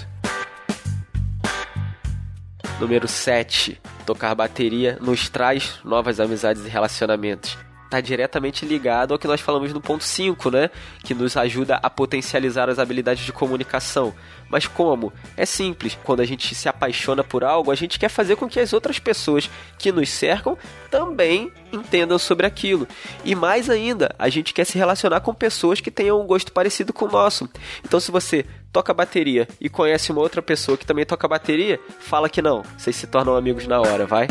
Número 2.80 3.08
7. 3.08 3.80
Tocar 4.04 4.34
bateria 4.34 4.98
nos 5.00 5.30
traz 5.30 5.80
novas 5.86 6.20
amizades 6.20 6.66
e 6.66 6.70
relacionamentos 6.70 7.56
está 7.94 8.02
diretamente 8.02 8.66
ligado 8.66 9.14
ao 9.14 9.20
que 9.20 9.28
nós 9.28 9.40
falamos 9.40 9.72
no 9.72 9.80
ponto 9.80 10.04
5, 10.04 10.50
né? 10.50 10.72
Que 11.04 11.14
nos 11.14 11.38
ajuda 11.38 11.76
a 11.76 11.90
potencializar 11.90 12.68
as 12.70 12.80
habilidades 12.80 13.24
de 13.24 13.32
comunicação. 13.32 14.14
Mas 14.50 14.66
como? 14.66 15.14
É 15.38 15.46
simples. 15.46 15.98
Quando 16.04 16.22
a 16.22 16.26
gente 16.26 16.56
se 16.56 16.68
apaixona 16.68 17.24
por 17.24 17.44
algo, 17.44 17.72
a 17.72 17.76
gente 17.76 18.00
quer 18.00 18.10
fazer 18.10 18.36
com 18.36 18.50
que 18.50 18.60
as 18.60 18.74
outras 18.74 18.98
pessoas 18.98 19.50
que 19.78 19.92
nos 19.92 20.10
cercam 20.10 20.58
também 20.90 21.52
entendam 21.72 22.18
sobre 22.18 22.48
aquilo. 22.48 22.88
E 23.24 23.36
mais 23.36 23.70
ainda, 23.70 24.14
a 24.18 24.28
gente 24.28 24.54
quer 24.54 24.66
se 24.66 24.78
relacionar 24.78 25.22
com 25.22 25.34
pessoas 25.34 25.80
que 25.80 25.92
tenham 25.92 26.20
um 26.20 26.26
gosto 26.26 26.52
parecido 26.52 26.92
com 26.92 27.06
o 27.06 27.12
nosso. 27.12 27.48
Então, 27.86 28.00
se 28.00 28.12
você 28.12 28.46
toca 28.72 28.92
bateria 28.92 29.48
e 29.62 29.70
conhece 29.70 30.12
uma 30.12 30.22
outra 30.22 30.42
pessoa 30.42 30.78
que 30.78 30.86
também 30.86 31.06
toca 31.06 31.28
bateria, 31.28 31.80
fala 32.00 32.28
que 32.28 32.42
não. 32.42 32.64
Vocês 32.76 32.96
se 32.96 33.06
tornam 33.06 33.36
amigos 33.36 33.68
na 33.68 33.80
hora, 33.80 34.08
vai? 34.08 34.28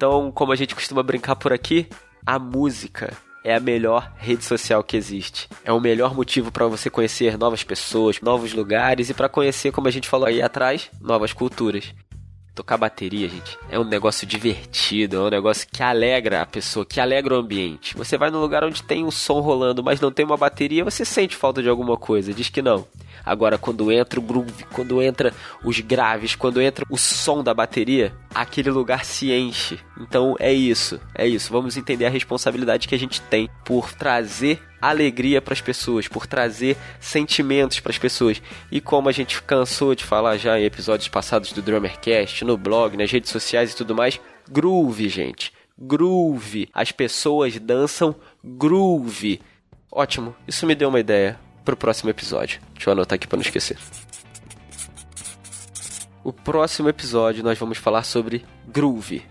Então, 0.00 0.32
como 0.32 0.50
a 0.50 0.56
gente 0.56 0.74
costuma 0.74 1.02
brincar 1.02 1.36
por 1.36 1.52
aqui, 1.52 1.86
a 2.24 2.38
música 2.38 3.14
é 3.44 3.54
a 3.54 3.60
melhor 3.60 4.10
rede 4.16 4.42
social 4.42 4.82
que 4.82 4.96
existe. 4.96 5.46
É 5.62 5.70
o 5.70 5.78
melhor 5.78 6.14
motivo 6.14 6.50
para 6.50 6.66
você 6.66 6.88
conhecer 6.88 7.36
novas 7.36 7.62
pessoas, 7.62 8.18
novos 8.22 8.54
lugares 8.54 9.10
e 9.10 9.14
para 9.14 9.28
conhecer, 9.28 9.72
como 9.72 9.88
a 9.88 9.90
gente 9.90 10.08
falou 10.08 10.26
aí 10.26 10.40
atrás, 10.40 10.90
novas 11.02 11.34
culturas. 11.34 11.92
Tocar 12.54 12.76
bateria, 12.76 13.28
gente, 13.28 13.56
é 13.70 13.78
um 13.78 13.84
negócio 13.84 14.26
divertido, 14.26 15.16
é 15.16 15.20
um 15.20 15.30
negócio 15.30 15.66
que 15.70 15.82
alegra 15.82 16.42
a 16.42 16.46
pessoa, 16.46 16.84
que 16.84 17.00
alegra 17.00 17.34
o 17.34 17.38
ambiente. 17.38 17.96
Você 17.96 18.18
vai 18.18 18.30
num 18.30 18.40
lugar 18.40 18.64
onde 18.64 18.82
tem 18.82 19.04
um 19.04 19.10
som 19.10 19.40
rolando, 19.40 19.82
mas 19.82 20.00
não 20.00 20.10
tem 20.10 20.26
uma 20.26 20.36
bateria, 20.36 20.84
você 20.84 21.04
sente 21.04 21.36
falta 21.36 21.62
de 21.62 21.68
alguma 21.68 21.96
coisa, 21.96 22.34
diz 22.34 22.48
que 22.48 22.60
não. 22.60 22.86
Agora, 23.24 23.58
quando 23.58 23.92
entra 23.92 24.18
o 24.18 24.22
groove, 24.22 24.64
quando 24.72 25.02
entra 25.02 25.32
os 25.64 25.78
graves, 25.80 26.34
quando 26.34 26.60
entra 26.60 26.84
o 26.90 26.96
som 26.96 27.42
da 27.42 27.54
bateria, 27.54 28.12
aquele 28.34 28.70
lugar 28.70 29.04
se 29.04 29.32
enche. 29.32 29.78
Então 30.00 30.34
é 30.38 30.52
isso, 30.52 31.00
é 31.14 31.26
isso. 31.26 31.52
Vamos 31.52 31.76
entender 31.76 32.06
a 32.06 32.10
responsabilidade 32.10 32.88
que 32.88 32.94
a 32.94 32.98
gente 32.98 33.20
tem 33.22 33.48
por 33.64 33.92
trazer 33.92 34.60
alegria 34.80 35.42
para 35.42 35.52
as 35.52 35.60
pessoas, 35.60 36.08
por 36.08 36.26
trazer 36.26 36.76
sentimentos 36.98 37.80
para 37.80 37.90
as 37.90 37.98
pessoas. 37.98 38.42
E 38.70 38.80
como 38.80 39.08
a 39.08 39.12
gente 39.12 39.42
cansou 39.42 39.94
de 39.94 40.04
falar 40.04 40.36
já 40.36 40.58
em 40.58 40.64
episódios 40.64 41.08
passados 41.08 41.52
do 41.52 41.62
Drummercast, 41.62 42.44
no 42.44 42.56
blog, 42.56 42.96
nas 42.96 43.10
redes 43.10 43.30
sociais 43.30 43.72
e 43.72 43.76
tudo 43.76 43.94
mais, 43.94 44.20
groove, 44.50 45.08
gente. 45.08 45.52
Groove. 45.78 46.68
As 46.72 46.92
pessoas 46.92 47.58
dançam 47.58 48.14
groove. 48.44 49.40
Ótimo, 49.90 50.34
isso 50.46 50.66
me 50.66 50.74
deu 50.74 50.88
uma 50.88 51.00
ideia 51.00 51.38
para 51.64 51.74
o 51.74 51.76
próximo 51.76 52.10
episódio. 52.10 52.60
Deixa 52.74 52.90
eu 52.90 52.92
anotar 52.92 53.16
aqui 53.16 53.26
para 53.26 53.36
não 53.36 53.42
esquecer. 53.42 53.76
O 56.22 56.32
próximo 56.32 56.88
episódio 56.88 57.42
nós 57.42 57.58
vamos 57.58 57.78
falar 57.78 58.02
sobre 58.02 58.44
groove. 58.68 59.22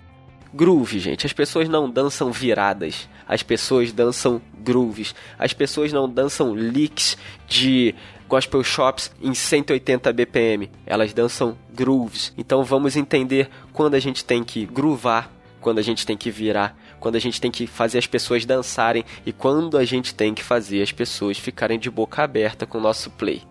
Groove, 0.53 0.99
gente. 0.99 1.25
As 1.25 1.33
pessoas 1.33 1.69
não 1.69 1.89
dançam 1.89 2.31
viradas. 2.31 3.07
As 3.27 3.43
pessoas 3.43 3.91
dançam 3.91 4.41
grooves. 4.57 5.13
As 5.37 5.53
pessoas 5.53 5.93
não 5.93 6.09
dançam 6.09 6.55
licks 6.55 7.17
de 7.47 7.93
gospel 8.27 8.63
shops 8.63 9.11
em 9.21 9.33
180 9.33 10.11
BPM. 10.11 10.71
Elas 10.85 11.13
dançam 11.13 11.57
grooves. 11.73 12.33
Então 12.37 12.63
vamos 12.63 12.95
entender 12.95 13.49
quando 13.71 13.93
a 13.93 13.99
gente 13.99 14.25
tem 14.25 14.43
que 14.43 14.65
groovar, 14.65 15.29
quando 15.61 15.77
a 15.77 15.83
gente 15.83 16.05
tem 16.05 16.17
que 16.17 16.31
virar, 16.31 16.75
quando 16.99 17.15
a 17.15 17.19
gente 17.19 17.39
tem 17.39 17.51
que 17.51 17.67
fazer 17.67 17.99
as 17.99 18.07
pessoas 18.07 18.45
dançarem 18.45 19.05
e 19.25 19.31
quando 19.31 19.77
a 19.77 19.85
gente 19.85 20.15
tem 20.15 20.33
que 20.33 20.43
fazer 20.43 20.81
as 20.81 20.91
pessoas 20.91 21.37
ficarem 21.37 21.77
de 21.77 21.91
boca 21.91 22.23
aberta 22.23 22.65
com 22.65 22.79
o 22.79 22.81
nosso 22.81 23.11
play. 23.11 23.43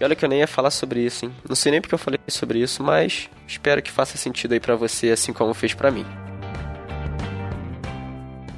E 0.00 0.04
olha 0.04 0.16
que 0.16 0.24
eu 0.24 0.28
nem 0.30 0.38
ia 0.38 0.46
falar 0.46 0.70
sobre 0.70 1.04
isso, 1.04 1.26
hein? 1.26 1.32
Não 1.46 1.54
sei 1.54 1.72
nem 1.72 1.80
porque 1.80 1.94
eu 1.94 1.98
falei 1.98 2.18
sobre 2.26 2.58
isso, 2.58 2.82
mas 2.82 3.28
espero 3.46 3.82
que 3.82 3.90
faça 3.90 4.16
sentido 4.16 4.52
aí 4.52 4.60
para 4.60 4.74
você, 4.74 5.10
assim 5.10 5.30
como 5.30 5.52
fez 5.52 5.74
para 5.74 5.90
mim. 5.90 6.06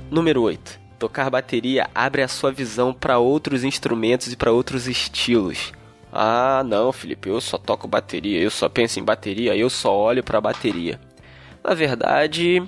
Número 0.09 0.41
8. 0.43 0.79
Tocar 1.01 1.29
bateria 1.31 1.91
abre 1.93 2.23
a 2.23 2.29
sua 2.29 2.53
visão 2.53 2.95
para 2.95 3.19
outros 3.19 3.65
instrumentos 3.65 4.33
e 4.33 4.37
para 4.37 4.53
outros 4.53 4.87
estilos. 4.87 5.73
Ah, 6.13 6.63
não, 6.65 6.93
Felipe, 6.93 7.29
eu 7.29 7.41
só 7.41 7.59
toco 7.59 7.89
bateria, 7.89 8.41
eu 8.41 8.51
só 8.51 8.69
penso 8.69 9.01
em 9.01 9.05
bateria, 9.05 9.57
eu 9.57 9.69
só 9.69 9.93
olho 9.97 10.23
para 10.23 10.41
bateria. 10.41 11.01
Na 11.65 11.75
verdade, 11.75 12.63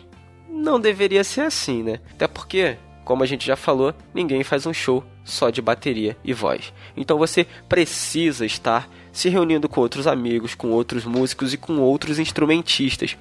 não 0.50 0.80
deveria 0.80 1.22
ser 1.22 1.42
assim, 1.42 1.84
né? 1.84 2.00
Até 2.10 2.26
porque 2.26 2.76
como 3.04 3.22
a 3.22 3.26
gente 3.26 3.46
já 3.46 3.54
falou, 3.54 3.94
ninguém 4.12 4.42
faz 4.42 4.66
um 4.66 4.72
show 4.72 5.04
só 5.24 5.50
de 5.50 5.62
bateria 5.62 6.16
e 6.22 6.32
voz. 6.32 6.72
Então 6.96 7.18
você 7.18 7.46
precisa 7.68 8.44
estar 8.44 8.88
se 9.14 9.28
reunindo 9.28 9.68
com 9.68 9.80
outros 9.80 10.08
amigos, 10.08 10.54
com 10.56 10.72
outros 10.72 11.04
músicos 11.04 11.54
e 11.54 11.56
com 11.56 11.78
outros 11.78 12.18
instrumentistas. 12.18 13.16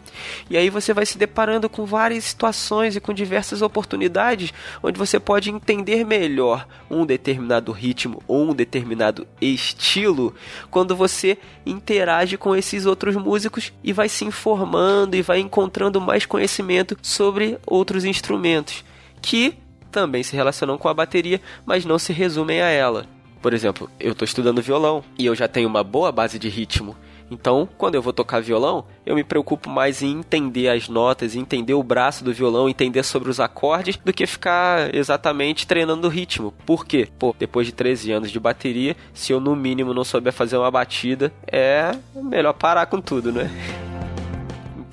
E 0.49 0.57
aí 0.57 0.69
você 0.69 0.91
vai 0.91 1.05
se 1.05 1.19
deparando 1.19 1.69
com 1.69 1.85
várias 1.85 2.23
situações 2.25 2.95
e 2.95 2.99
com 2.99 3.13
diversas 3.13 3.61
oportunidades 3.61 4.51
onde 4.81 4.97
você 4.97 5.19
pode 5.19 5.51
entender 5.51 6.03
melhor 6.03 6.67
um 6.89 7.05
determinado 7.05 7.71
ritmo 7.71 8.23
ou 8.27 8.49
um 8.49 8.55
determinado 8.55 9.27
estilo 9.39 10.33
quando 10.71 10.95
você 10.95 11.37
interage 11.63 12.37
com 12.37 12.55
esses 12.55 12.87
outros 12.87 13.15
músicos 13.15 13.71
e 13.83 13.93
vai 13.93 14.09
se 14.09 14.25
informando 14.25 15.15
e 15.15 15.21
vai 15.21 15.39
encontrando 15.39 16.01
mais 16.01 16.25
conhecimento 16.25 16.97
sobre 17.03 17.59
outros 17.67 18.03
instrumentos 18.03 18.83
que 19.21 19.55
também 19.93 20.23
se 20.23 20.35
relacionam 20.35 20.77
com 20.77 20.89
a 20.89 20.93
bateria, 20.93 21.39
mas 21.65 21.85
não 21.85 21.99
se 21.99 22.11
resumem 22.11 22.61
a 22.61 22.67
ela. 22.67 23.05
Por 23.41 23.53
exemplo, 23.53 23.89
eu 23.99 24.13
estou 24.13 24.25
estudando 24.25 24.61
violão 24.61 25.03
e 25.17 25.25
eu 25.25 25.35
já 25.35 25.47
tenho 25.47 25.69
uma 25.69 25.83
boa 25.83 26.11
base 26.11 26.39
de 26.39 26.49
ritmo. 26.49 26.95
Então, 27.29 27.67
quando 27.77 27.95
eu 27.95 28.01
vou 28.01 28.13
tocar 28.13 28.41
violão, 28.41 28.85
eu 29.05 29.15
me 29.15 29.23
preocupo 29.23 29.69
mais 29.69 30.01
em 30.01 30.19
entender 30.19 30.69
as 30.69 30.87
notas, 30.87 31.35
entender 31.35 31.73
o 31.73 31.83
braço 31.83 32.23
do 32.23 32.33
violão, 32.33 32.69
entender 32.69 33.03
sobre 33.03 33.29
os 33.29 33.39
acordes, 33.39 33.97
do 33.97 34.13
que 34.13 34.27
ficar 34.27 34.93
exatamente 34.93 35.65
treinando 35.65 36.07
o 36.07 36.11
ritmo. 36.11 36.53
Por 36.65 36.85
quê? 36.85 37.07
Pô, 37.17 37.35
depois 37.37 37.65
de 37.65 37.73
13 37.73 38.11
anos 38.11 38.31
de 38.31 38.39
bateria, 38.39 38.95
se 39.13 39.31
eu 39.31 39.39
no 39.39 39.55
mínimo 39.55 39.93
não 39.93 40.03
souber 40.03 40.33
fazer 40.33 40.57
uma 40.57 40.71
batida, 40.71 41.31
é 41.45 41.91
melhor 42.15 42.53
parar 42.53 42.85
com 42.85 43.01
tudo, 43.01 43.31
né? 43.31 43.49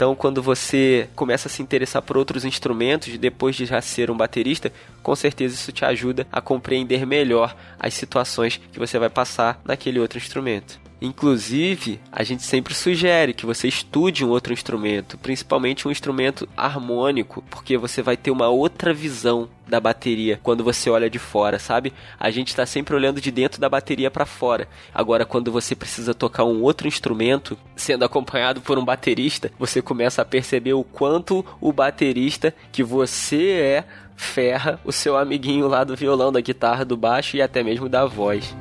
Então, 0.00 0.14
quando 0.14 0.42
você 0.42 1.10
começa 1.14 1.46
a 1.46 1.50
se 1.50 1.60
interessar 1.60 2.00
por 2.00 2.16
outros 2.16 2.46
instrumentos, 2.46 3.18
depois 3.18 3.54
de 3.54 3.66
já 3.66 3.82
ser 3.82 4.10
um 4.10 4.16
baterista, 4.16 4.72
com 5.02 5.14
certeza 5.14 5.54
isso 5.54 5.72
te 5.72 5.84
ajuda 5.84 6.26
a 6.32 6.40
compreender 6.40 7.04
melhor 7.04 7.54
as 7.78 7.92
situações 7.92 8.58
que 8.72 8.78
você 8.78 8.98
vai 8.98 9.10
passar 9.10 9.60
naquele 9.62 10.00
outro 10.00 10.16
instrumento. 10.16 10.80
Inclusive, 11.00 11.98
a 12.12 12.22
gente 12.22 12.42
sempre 12.42 12.74
sugere 12.74 13.32
que 13.32 13.46
você 13.46 13.66
estude 13.66 14.24
um 14.24 14.28
outro 14.28 14.52
instrumento, 14.52 15.16
principalmente 15.16 15.88
um 15.88 15.90
instrumento 15.90 16.46
harmônico, 16.54 17.42
porque 17.48 17.78
você 17.78 18.02
vai 18.02 18.16
ter 18.16 18.30
uma 18.30 18.48
outra 18.48 18.92
visão 18.92 19.48
da 19.66 19.80
bateria 19.80 20.38
quando 20.42 20.62
você 20.62 20.90
olha 20.90 21.08
de 21.08 21.18
fora, 21.18 21.58
sabe? 21.58 21.92
A 22.18 22.30
gente 22.30 22.48
está 22.48 22.66
sempre 22.66 22.94
olhando 22.94 23.20
de 23.20 23.30
dentro 23.30 23.60
da 23.60 23.68
bateria 23.68 24.10
para 24.10 24.26
fora. 24.26 24.68
Agora, 24.92 25.24
quando 25.24 25.50
você 25.50 25.74
precisa 25.74 26.12
tocar 26.12 26.44
um 26.44 26.62
outro 26.62 26.86
instrumento, 26.86 27.56
sendo 27.74 28.04
acompanhado 28.04 28.60
por 28.60 28.78
um 28.78 28.84
baterista, 28.84 29.50
você 29.58 29.80
começa 29.80 30.20
a 30.20 30.24
perceber 30.24 30.74
o 30.74 30.84
quanto 30.84 31.44
o 31.60 31.72
baterista 31.72 32.54
que 32.70 32.82
você 32.82 33.52
é 33.52 33.84
ferra 34.16 34.78
o 34.84 34.92
seu 34.92 35.16
amiguinho 35.16 35.66
lá 35.66 35.82
do 35.82 35.96
violão, 35.96 36.30
da 36.30 36.42
guitarra, 36.42 36.84
do 36.84 36.94
baixo 36.94 37.38
e 37.38 37.42
até 37.42 37.62
mesmo 37.62 37.88
da 37.88 38.04
voz. 38.04 38.54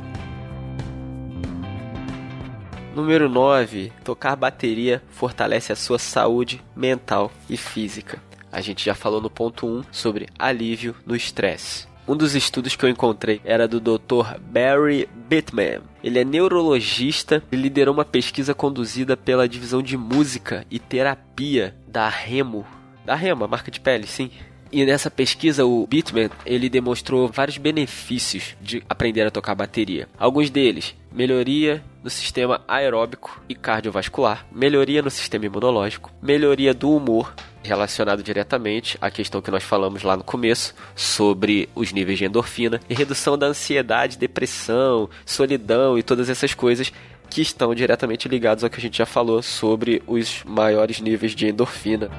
Número 3.00 3.30
9. 3.30 3.94
Tocar 4.04 4.36
bateria 4.36 5.02
fortalece 5.10 5.72
a 5.72 5.76
sua 5.76 5.98
saúde 5.98 6.62
mental 6.76 7.32
e 7.50 7.56
física. 7.56 8.22
A 8.52 8.60
gente 8.60 8.84
já 8.84 8.94
falou 8.94 9.22
no 9.22 9.30
ponto 9.30 9.66
1 9.66 9.86
sobre 9.90 10.28
alívio 10.38 10.94
no 11.06 11.16
estresse. 11.16 11.88
Um 12.06 12.14
dos 12.14 12.36
estudos 12.36 12.76
que 12.76 12.84
eu 12.84 12.90
encontrei 12.90 13.40
era 13.46 13.70
do 13.70 13.80
Dr. 13.80 14.38
Barry 14.42 15.08
Bittman. 15.30 15.80
Ele 16.04 16.20
é 16.20 16.26
neurologista 16.26 17.42
e 17.50 17.56
liderou 17.56 17.94
uma 17.94 18.04
pesquisa 18.04 18.54
conduzida 18.54 19.16
pela 19.16 19.48
divisão 19.48 19.82
de 19.82 19.96
música 19.96 20.66
e 20.70 20.78
terapia 20.78 21.74
da 21.88 22.10
Remo. 22.10 22.68
Da 23.06 23.16
Remo, 23.16 23.46
a 23.46 23.48
marca 23.48 23.72
de 23.72 23.80
pele, 23.80 24.08
sim. 24.08 24.30
E 24.72 24.86
nessa 24.86 25.10
pesquisa, 25.10 25.66
o 25.66 25.88
Bitman, 25.88 26.30
ele 26.46 26.70
demonstrou 26.70 27.28
vários 27.28 27.58
benefícios 27.58 28.56
de 28.62 28.84
aprender 28.88 29.26
a 29.26 29.32
tocar 29.32 29.56
bateria. 29.56 30.08
Alguns 30.18 30.52
deles, 30.52 30.96
melhoria 31.12 31.84
no 32.04 32.10
sistema 32.10 32.62
aeróbico 32.68 33.42
e 33.50 33.56
cardiovascular, 33.56 34.46
melhoria 34.52 35.02
no 35.02 35.10
sistema 35.10 35.48
imunológico, 35.48 36.12
melhoria 36.22 36.72
do 36.74 36.92
humor, 36.92 37.34
relacionado 37.64 38.22
diretamente 38.22 38.98
à 39.02 39.10
questão 39.10 39.42
que 39.42 39.52
nós 39.52 39.64
falamos 39.64 40.04
lá 40.04 40.16
no 40.16 40.24
começo 40.24 40.76
sobre 40.96 41.68
os 41.74 41.92
níveis 41.92 42.20
de 42.20 42.26
endorfina 42.26 42.80
e 42.88 42.94
redução 42.94 43.38
da 43.38 43.48
ansiedade, 43.48 44.18
depressão, 44.18 45.10
solidão 45.26 45.98
e 45.98 46.04
todas 46.04 46.30
essas 46.30 46.54
coisas 46.54 46.94
que 47.30 47.42
estão 47.42 47.74
diretamente 47.76 48.28
ligados 48.28 48.64
ao 48.64 48.70
que 48.70 48.78
a 48.78 48.82
gente 48.82 48.98
já 48.98 49.06
falou 49.06 49.42
sobre 49.42 50.02
os 50.08 50.44
maiores 50.46 51.00
níveis 51.00 51.36
de 51.36 51.48
endorfina. 51.48 52.10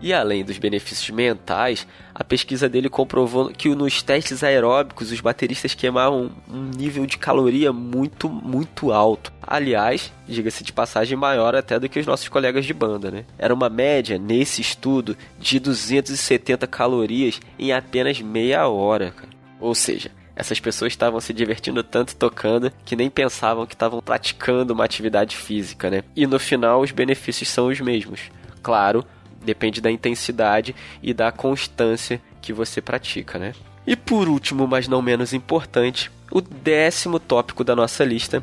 E 0.00 0.12
além 0.12 0.44
dos 0.44 0.58
benefícios 0.58 1.10
mentais, 1.10 1.86
a 2.14 2.22
pesquisa 2.22 2.68
dele 2.68 2.88
comprovou 2.88 3.48
que 3.50 3.68
nos 3.74 4.02
testes 4.02 4.44
aeróbicos 4.44 5.10
os 5.10 5.20
bateristas 5.20 5.74
queimavam 5.74 6.30
um 6.48 6.70
nível 6.76 7.04
de 7.04 7.18
caloria 7.18 7.72
muito, 7.72 8.28
muito 8.28 8.92
alto. 8.92 9.32
Aliás, 9.42 10.12
diga-se 10.26 10.62
de 10.62 10.72
passagem, 10.72 11.16
maior 11.16 11.54
até 11.54 11.78
do 11.80 11.88
que 11.88 11.98
os 11.98 12.06
nossos 12.06 12.28
colegas 12.28 12.64
de 12.64 12.72
banda, 12.72 13.10
né? 13.10 13.24
Era 13.36 13.52
uma 13.52 13.68
média, 13.68 14.18
nesse 14.18 14.60
estudo, 14.60 15.16
de 15.38 15.58
270 15.58 16.66
calorias 16.66 17.40
em 17.58 17.72
apenas 17.72 18.20
meia 18.20 18.68
hora, 18.68 19.10
cara. 19.10 19.28
Ou 19.60 19.74
seja, 19.74 20.10
essas 20.36 20.60
pessoas 20.60 20.92
estavam 20.92 21.20
se 21.20 21.32
divertindo 21.32 21.82
tanto 21.82 22.14
tocando 22.14 22.70
que 22.84 22.94
nem 22.94 23.10
pensavam 23.10 23.66
que 23.66 23.74
estavam 23.74 24.00
praticando 24.00 24.72
uma 24.72 24.84
atividade 24.84 25.36
física, 25.36 25.90
né? 25.90 26.04
E 26.14 26.28
no 26.28 26.38
final 26.38 26.80
os 26.80 26.92
benefícios 26.92 27.48
são 27.48 27.66
os 27.66 27.80
mesmos. 27.80 28.20
Claro, 28.62 29.04
Depende 29.48 29.80
da 29.80 29.90
intensidade 29.90 30.76
e 31.02 31.14
da 31.14 31.32
constância 31.32 32.20
que 32.42 32.52
você 32.52 32.82
pratica, 32.82 33.38
né? 33.38 33.54
E 33.86 33.96
por 33.96 34.28
último, 34.28 34.68
mas 34.68 34.86
não 34.86 35.00
menos 35.00 35.32
importante, 35.32 36.10
o 36.30 36.42
décimo 36.42 37.18
tópico 37.18 37.64
da 37.64 37.74
nossa 37.74 38.04
lista: 38.04 38.42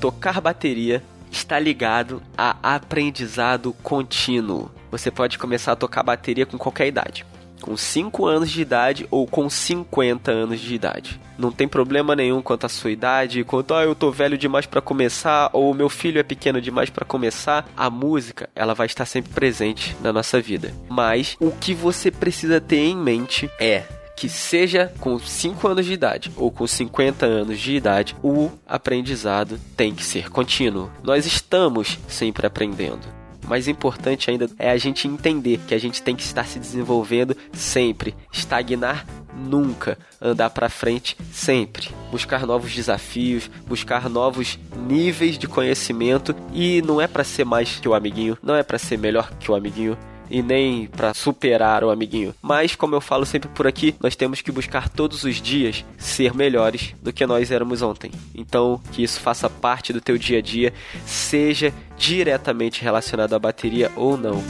tocar 0.00 0.40
bateria 0.40 1.02
está 1.32 1.58
ligado 1.58 2.22
a 2.38 2.76
aprendizado 2.76 3.72
contínuo. 3.82 4.70
Você 4.92 5.10
pode 5.10 5.36
começar 5.36 5.72
a 5.72 5.76
tocar 5.76 6.04
bateria 6.04 6.46
com 6.46 6.56
qualquer 6.56 6.86
idade 6.86 7.26
com 7.60 7.76
5 7.76 8.26
anos 8.26 8.50
de 8.50 8.60
idade 8.60 9.08
ou 9.10 9.26
com 9.26 9.48
50 9.48 10.30
anos 10.30 10.60
de 10.60 10.74
idade. 10.74 11.18
Não 11.38 11.50
tem 11.50 11.66
problema 11.66 12.14
nenhum 12.14 12.40
quanto 12.40 12.66
à 12.66 12.68
sua 12.68 12.90
idade, 12.90 13.44
quanto 13.44 13.74
ah, 13.74 13.84
eu 13.84 13.94
tô 13.94 14.10
velho 14.10 14.38
demais 14.38 14.66
para 14.66 14.80
começar 14.80 15.50
ou 15.52 15.74
meu 15.74 15.88
filho 15.88 16.18
é 16.18 16.22
pequeno 16.22 16.60
demais 16.60 16.90
para 16.90 17.04
começar. 17.04 17.68
A 17.76 17.90
música, 17.90 18.48
ela 18.54 18.74
vai 18.74 18.86
estar 18.86 19.04
sempre 19.04 19.32
presente 19.32 19.96
na 20.02 20.12
nossa 20.12 20.40
vida. 20.40 20.72
Mas 20.88 21.36
o 21.40 21.50
que 21.50 21.74
você 21.74 22.10
precisa 22.10 22.60
ter 22.60 22.78
em 22.78 22.96
mente 22.96 23.50
é 23.58 23.84
que 24.16 24.28
seja 24.28 24.92
com 25.00 25.18
5 25.18 25.66
anos 25.66 25.86
de 25.86 25.92
idade 25.92 26.30
ou 26.36 26.50
com 26.50 26.66
50 26.66 27.26
anos 27.26 27.58
de 27.58 27.74
idade, 27.74 28.16
o 28.22 28.50
aprendizado 28.66 29.58
tem 29.76 29.94
que 29.94 30.04
ser 30.04 30.30
contínuo. 30.30 30.90
Nós 31.02 31.26
estamos 31.26 31.98
sempre 32.08 32.46
aprendendo 32.46 33.23
mais 33.48 33.68
importante 33.68 34.30
ainda 34.30 34.48
é 34.58 34.70
a 34.70 34.76
gente 34.76 35.06
entender 35.06 35.60
que 35.66 35.74
a 35.74 35.78
gente 35.78 36.02
tem 36.02 36.16
que 36.16 36.22
estar 36.22 36.44
se 36.44 36.58
desenvolvendo 36.58 37.36
sempre. 37.52 38.14
Estagnar 38.32 39.06
nunca. 39.36 39.98
Andar 40.20 40.50
para 40.50 40.68
frente 40.68 41.16
sempre, 41.32 41.88
buscar 42.10 42.46
novos 42.46 42.74
desafios, 42.74 43.50
buscar 43.66 44.08
novos 44.08 44.58
níveis 44.88 45.36
de 45.36 45.46
conhecimento. 45.46 46.34
E 46.52 46.80
não 46.82 47.00
é 47.00 47.06
para 47.06 47.24
ser 47.24 47.44
mais 47.44 47.78
que 47.78 47.88
o 47.88 47.94
amiguinho, 47.94 48.38
não 48.42 48.54
é 48.54 48.62
para 48.62 48.78
ser 48.78 48.98
melhor 48.98 49.30
que 49.38 49.50
o 49.50 49.54
amiguinho, 49.54 49.98
e 50.30 50.42
nem 50.42 50.86
para 50.86 51.14
superar 51.14 51.84
o 51.84 51.90
amiguinho. 51.90 52.34
Mas, 52.42 52.74
como 52.74 52.94
eu 52.94 53.00
falo 53.00 53.26
sempre 53.26 53.48
por 53.48 53.66
aqui, 53.66 53.94
nós 54.00 54.16
temos 54.16 54.40
que 54.40 54.52
buscar 54.52 54.88
todos 54.88 55.24
os 55.24 55.40
dias 55.40 55.84
ser 55.98 56.34
melhores 56.34 56.94
do 57.02 57.12
que 57.12 57.26
nós 57.26 57.50
éramos 57.50 57.82
ontem. 57.82 58.10
Então, 58.34 58.80
que 58.92 59.02
isso 59.02 59.20
faça 59.20 59.48
parte 59.48 59.92
do 59.92 60.00
teu 60.00 60.18
dia 60.18 60.38
a 60.38 60.42
dia, 60.42 60.72
seja 61.06 61.72
diretamente 61.96 62.82
relacionado 62.82 63.34
à 63.34 63.38
bateria 63.38 63.90
ou 63.96 64.16
não. 64.16 64.42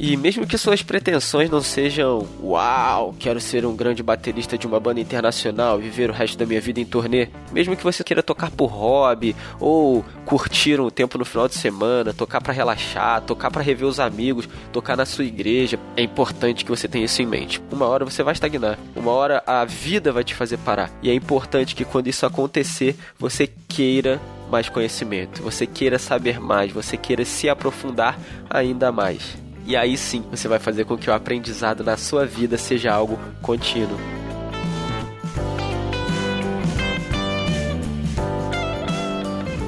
E 0.00 0.16
mesmo 0.16 0.46
que 0.46 0.56
suas 0.56 0.80
pretensões 0.80 1.50
não 1.50 1.60
sejam, 1.60 2.24
uau, 2.40 3.12
quero 3.18 3.40
ser 3.40 3.66
um 3.66 3.74
grande 3.74 4.00
baterista 4.00 4.56
de 4.56 4.64
uma 4.64 4.78
banda 4.78 5.00
internacional, 5.00 5.76
viver 5.76 6.08
o 6.08 6.12
resto 6.12 6.38
da 6.38 6.46
minha 6.46 6.60
vida 6.60 6.78
em 6.78 6.84
turnê, 6.84 7.28
mesmo 7.50 7.76
que 7.76 7.82
você 7.82 8.04
queira 8.04 8.22
tocar 8.22 8.48
por 8.48 8.66
hobby 8.66 9.34
ou 9.58 10.04
curtir 10.24 10.80
um 10.80 10.88
tempo 10.88 11.18
no 11.18 11.24
final 11.24 11.48
de 11.48 11.56
semana, 11.56 12.14
tocar 12.14 12.40
para 12.40 12.52
relaxar, 12.52 13.22
tocar 13.22 13.50
para 13.50 13.60
rever 13.60 13.88
os 13.88 13.98
amigos, 13.98 14.48
tocar 14.72 14.96
na 14.96 15.04
sua 15.04 15.24
igreja, 15.24 15.80
é 15.96 16.02
importante 16.02 16.64
que 16.64 16.70
você 16.70 16.86
tenha 16.86 17.04
isso 17.04 17.20
em 17.20 17.26
mente. 17.26 17.60
Uma 17.72 17.86
hora 17.86 18.04
você 18.04 18.22
vai 18.22 18.34
estagnar, 18.34 18.78
uma 18.94 19.10
hora 19.10 19.42
a 19.44 19.64
vida 19.64 20.12
vai 20.12 20.22
te 20.22 20.32
fazer 20.32 20.58
parar. 20.58 20.92
E 21.02 21.10
é 21.10 21.14
importante 21.14 21.74
que 21.74 21.84
quando 21.84 22.06
isso 22.06 22.24
acontecer, 22.24 22.94
você 23.18 23.50
queira 23.66 24.20
mais 24.48 24.68
conhecimento, 24.68 25.42
você 25.42 25.66
queira 25.66 25.98
saber 25.98 26.38
mais, 26.38 26.70
você 26.70 26.96
queira 26.96 27.24
se 27.24 27.48
aprofundar 27.48 28.16
ainda 28.48 28.92
mais. 28.92 29.47
E 29.68 29.76
aí 29.76 29.98
sim 29.98 30.24
você 30.30 30.48
vai 30.48 30.58
fazer 30.58 30.86
com 30.86 30.96
que 30.96 31.10
o 31.10 31.12
aprendizado 31.12 31.84
na 31.84 31.98
sua 31.98 32.24
vida 32.24 32.56
seja 32.56 32.90
algo 32.90 33.18
contínuo. 33.42 33.98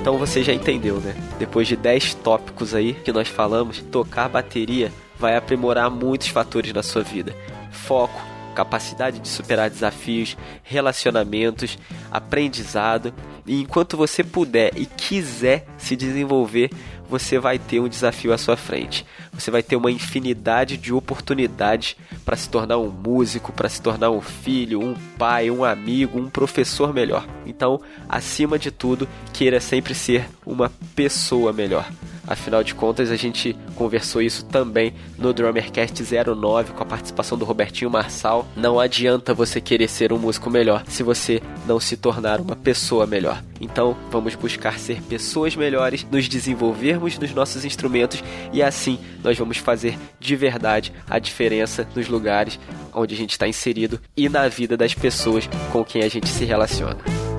Então 0.00 0.16
você 0.16 0.42
já 0.42 0.54
entendeu, 0.54 0.98
né? 1.02 1.14
Depois 1.38 1.68
de 1.68 1.76
10 1.76 2.14
tópicos 2.14 2.74
aí 2.74 2.94
que 2.94 3.12
nós 3.12 3.28
falamos, 3.28 3.82
tocar 3.92 4.26
bateria 4.30 4.90
vai 5.18 5.36
aprimorar 5.36 5.90
muitos 5.90 6.28
fatores 6.28 6.72
na 6.72 6.82
sua 6.82 7.02
vida. 7.02 7.36
Foco, 7.70 8.18
capacidade 8.54 9.18
de 9.18 9.28
superar 9.28 9.68
desafios, 9.68 10.34
relacionamentos, 10.62 11.76
aprendizado. 12.10 13.12
E 13.46 13.60
enquanto 13.60 13.98
você 13.98 14.24
puder 14.24 14.72
e 14.76 14.86
quiser 14.86 15.66
se 15.76 15.94
desenvolver, 15.94 16.70
você 17.11 17.38
vai 17.38 17.59
ter 17.59 17.81
um 17.81 17.88
desafio 17.88 18.33
à 18.33 18.38
sua 18.38 18.57
frente. 18.57 19.05
Você 19.33 19.51
vai 19.51 19.62
ter 19.62 19.75
uma 19.75 19.90
infinidade 19.90 20.77
de 20.77 20.94
oportunidades 20.94 21.96
para 22.25 22.37
se 22.37 22.49
tornar 22.49 22.79
um 22.79 22.88
músico, 22.88 23.53
para 23.53 23.68
se 23.68 23.83
tornar 23.83 24.11
um 24.11 24.20
filho, 24.20 24.81
um 24.81 24.94
pai, 25.18 25.51
um 25.51 25.64
amigo, 25.64 26.18
um 26.18 26.31
professor 26.31 26.94
melhor. 26.94 27.27
Então, 27.44 27.81
acima 28.09 28.59
de 28.59 28.70
tudo, 28.70 29.09
queira 29.33 29.61
sempre 29.61 29.94
ser 29.94 30.29
uma 30.46 30.70
pessoa 30.94 31.53
melhor. 31.53 31.90
Afinal 32.30 32.62
de 32.62 32.76
contas, 32.76 33.10
a 33.10 33.16
gente 33.16 33.56
conversou 33.74 34.22
isso 34.22 34.44
também 34.44 34.94
no 35.18 35.32
Drummercast 35.32 36.00
09 36.00 36.72
com 36.74 36.82
a 36.84 36.86
participação 36.86 37.36
do 37.36 37.44
Robertinho 37.44 37.90
Marçal. 37.90 38.46
Não 38.54 38.78
adianta 38.78 39.34
você 39.34 39.60
querer 39.60 39.88
ser 39.88 40.12
um 40.12 40.18
músico 40.18 40.48
melhor 40.48 40.84
se 40.86 41.02
você 41.02 41.42
não 41.66 41.80
se 41.80 41.96
tornar 41.96 42.40
uma 42.40 42.54
pessoa 42.54 43.04
melhor. 43.04 43.42
Então, 43.60 43.96
vamos 44.12 44.36
buscar 44.36 44.78
ser 44.78 45.02
pessoas 45.02 45.56
melhores, 45.56 46.06
nos 46.08 46.28
desenvolvermos 46.28 47.18
nos 47.18 47.34
nossos 47.34 47.64
instrumentos 47.64 48.22
e 48.52 48.62
assim 48.62 49.00
nós 49.24 49.36
vamos 49.36 49.56
fazer 49.56 49.98
de 50.20 50.36
verdade 50.36 50.92
a 51.08 51.18
diferença 51.18 51.88
nos 51.96 52.06
lugares 52.06 52.60
onde 52.94 53.12
a 53.12 53.18
gente 53.18 53.32
está 53.32 53.48
inserido 53.48 54.00
e 54.16 54.28
na 54.28 54.46
vida 54.46 54.76
das 54.76 54.94
pessoas 54.94 55.50
com 55.72 55.84
quem 55.84 56.04
a 56.04 56.08
gente 56.08 56.28
se 56.28 56.44
relaciona. 56.44 57.29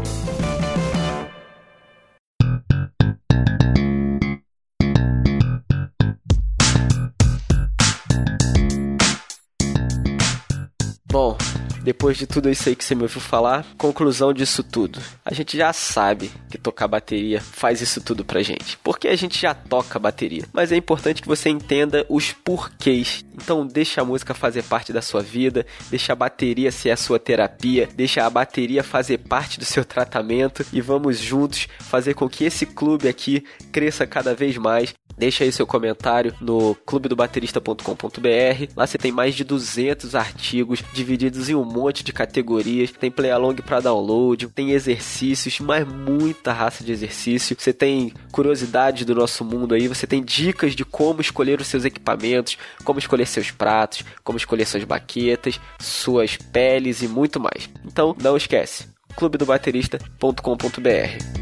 Depois 11.82 12.18
de 12.18 12.28
tudo 12.28 12.50
isso 12.50 12.70
aí 12.70 12.76
que 12.76 12.84
você 12.84 12.96
me 12.96 13.04
ouviu 13.04 13.22
falar, 13.22 13.66
conclusão 13.78 14.34
disso 14.34 14.64
tudo. 14.64 15.00
A 15.26 15.34
gente 15.34 15.58
já 15.58 15.74
sabe 15.74 16.32
que 16.50 16.58
tocar 16.58 16.88
bateria 16.88 17.42
faz 17.42 17.82
isso 17.82 18.02
tudo 18.02 18.24
pra 18.24 18.42
gente. 18.42 18.78
Porque 18.84 19.08
a 19.08 19.16
gente 19.16 19.40
já 19.40 19.54
toca 19.54 20.00
bateria. 20.00 20.44
Mas 20.54 20.72
é 20.72 20.76
importante 20.76 21.22
que 21.22 21.28
você 21.28 21.50
entenda 21.50 22.06
os 22.10 22.32
porquês. 22.32 23.26
Então 23.34 23.66
deixa 23.66 24.02
a 24.02 24.06
música 24.06 24.34
fazer 24.34 24.64
parte 24.64 24.94
da 24.94 25.02
sua 25.02 25.22
vida, 25.22 25.66
deixa 25.90 26.14
a 26.14 26.16
bateria 26.16 26.72
ser 26.72 26.92
a 26.92 26.98
sua 26.98 27.20
terapia, 27.20 27.90
deixa 27.96 28.26
a 28.26 28.30
bateria 28.30 28.84
fazer 28.84 29.18
parte 29.18 29.60
do 29.60 29.66
seu 29.66 29.84
tratamento 29.84 30.66
e 30.72 30.82
vamos 30.82 31.20
juntos 31.20 31.68
fazer 31.80 32.14
com 32.14 32.30
que 32.30 32.44
esse 32.44 32.66
clube 32.66 33.08
aqui 33.08 33.44
cresça 33.72 34.06
cada 34.06 34.36
vez 34.36 34.58
mais 34.58 34.94
Deixa 35.18 35.44
aí 35.44 35.52
seu 35.52 35.68
comentário 35.68 36.34
no 36.42 36.74
clubedobaterista.com.br. 36.74 38.74
Lá 38.76 38.88
você 38.88 38.98
tem 38.98 39.12
mais 39.12 39.36
de 39.36 39.44
200 39.44 40.16
artigos 40.16 40.84
divididos 40.94 41.48
em 41.48 41.54
um 41.54 41.64
monte 41.72 42.04
de 42.04 42.14
categorias. 42.14 42.92
Tem 42.92 43.10
play 43.10 43.32
along 43.32 43.56
para 43.56 43.80
download, 43.80 44.48
tem 44.50 44.70
exercícios, 44.72 45.60
mas 45.60 45.88
muita 45.88 46.54
raça 46.54 46.84
de 46.84 46.92
exercício. 46.92 47.56
Você 47.58 47.74
tem 47.74 48.14
curiosidades 48.32 49.06
do 49.06 49.16
nosso 49.16 49.44
mundo 49.46 49.74
aí, 49.74 49.88
você 49.88 50.06
tem 50.06 50.24
dicas 50.24 50.76
de 50.76 50.86
como 50.86 51.22
escolher 51.22 51.62
os 51.62 51.68
seus 51.68 51.86
equipamentos, 51.86 52.58
como 52.84 53.00
escolher 53.00 53.26
seus 53.26 53.50
pratos, 53.52 54.04
como 54.24 54.38
escolher 54.38 54.66
suas 54.66 54.84
baquetas, 54.84 55.60
suas 55.80 56.38
peles 56.38 57.02
e 57.02 57.08
muito 57.08 57.40
mais. 57.40 57.68
Então, 57.86 58.16
não 58.22 58.38
esquece 58.38 58.86
clubedobaterista.com.br. 59.16 61.41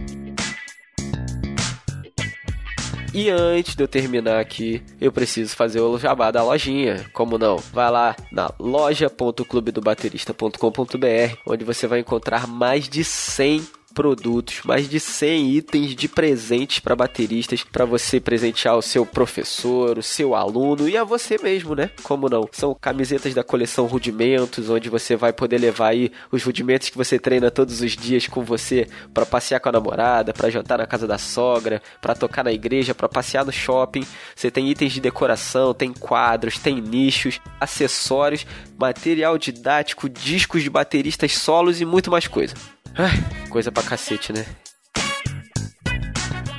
E 3.13 3.29
antes 3.29 3.75
de 3.75 3.83
eu 3.83 3.87
terminar 3.87 4.39
aqui, 4.39 4.81
eu 5.01 5.11
preciso 5.11 5.55
fazer 5.55 5.81
o 5.81 5.97
jabá 5.97 6.31
da 6.31 6.43
lojinha. 6.43 7.05
Como 7.11 7.37
não? 7.37 7.57
Vai 7.57 7.89
lá 7.89 8.15
na 8.31 8.51
loja.clubedobaterista.com.br, 8.59 11.37
onde 11.45 11.63
você 11.63 11.87
vai 11.87 11.99
encontrar 11.99 12.47
mais 12.47 12.87
de 12.87 13.03
100 13.03 13.78
produtos, 13.93 14.61
mais 14.63 14.89
de 14.89 14.99
100 14.99 15.51
itens 15.51 15.95
de 15.95 16.07
presentes 16.07 16.79
para 16.79 16.95
bateristas, 16.95 17.63
para 17.63 17.85
você 17.85 18.19
presentear 18.19 18.77
o 18.77 18.81
seu 18.81 19.05
professor, 19.05 19.97
o 19.97 20.03
seu 20.03 20.35
aluno 20.35 20.87
e 20.87 20.97
a 20.97 21.03
você 21.03 21.37
mesmo, 21.41 21.75
né? 21.75 21.89
Como 22.03 22.29
não? 22.29 22.47
São 22.51 22.75
camisetas 22.79 23.33
da 23.33 23.43
coleção 23.43 23.85
Rudimentos, 23.85 24.69
onde 24.69 24.89
você 24.89 25.15
vai 25.15 25.33
poder 25.33 25.57
levar 25.57 25.89
aí 25.89 26.11
os 26.31 26.43
rudimentos 26.43 26.89
que 26.89 26.97
você 26.97 27.19
treina 27.19 27.51
todos 27.51 27.81
os 27.81 27.95
dias 27.95 28.27
com 28.27 28.43
você 28.43 28.87
para 29.13 29.25
passear 29.25 29.59
com 29.59 29.69
a 29.69 29.73
namorada, 29.73 30.33
para 30.33 30.49
jantar 30.49 30.77
na 30.77 30.87
casa 30.87 31.07
da 31.07 31.17
sogra, 31.17 31.81
para 32.01 32.15
tocar 32.15 32.43
na 32.43 32.51
igreja, 32.51 32.95
para 32.95 33.09
passear 33.09 33.45
no 33.45 33.51
shopping. 33.51 34.05
Você 34.35 34.51
tem 34.51 34.69
itens 34.69 34.93
de 34.93 35.01
decoração, 35.01 35.73
tem 35.73 35.93
quadros, 35.93 36.57
tem 36.57 36.81
nichos, 36.81 37.39
acessórios, 37.59 38.45
material 38.77 39.37
didático, 39.37 40.09
discos 40.09 40.63
de 40.63 40.69
bateristas 40.69 41.33
solos 41.33 41.81
e 41.81 41.85
muito 41.85 42.11
mais 42.11 42.27
coisa. 42.27 42.53
Ai, 43.01 43.47
coisa 43.49 43.71
pra 43.71 43.81
cacete, 43.81 44.33
né? 44.33 44.45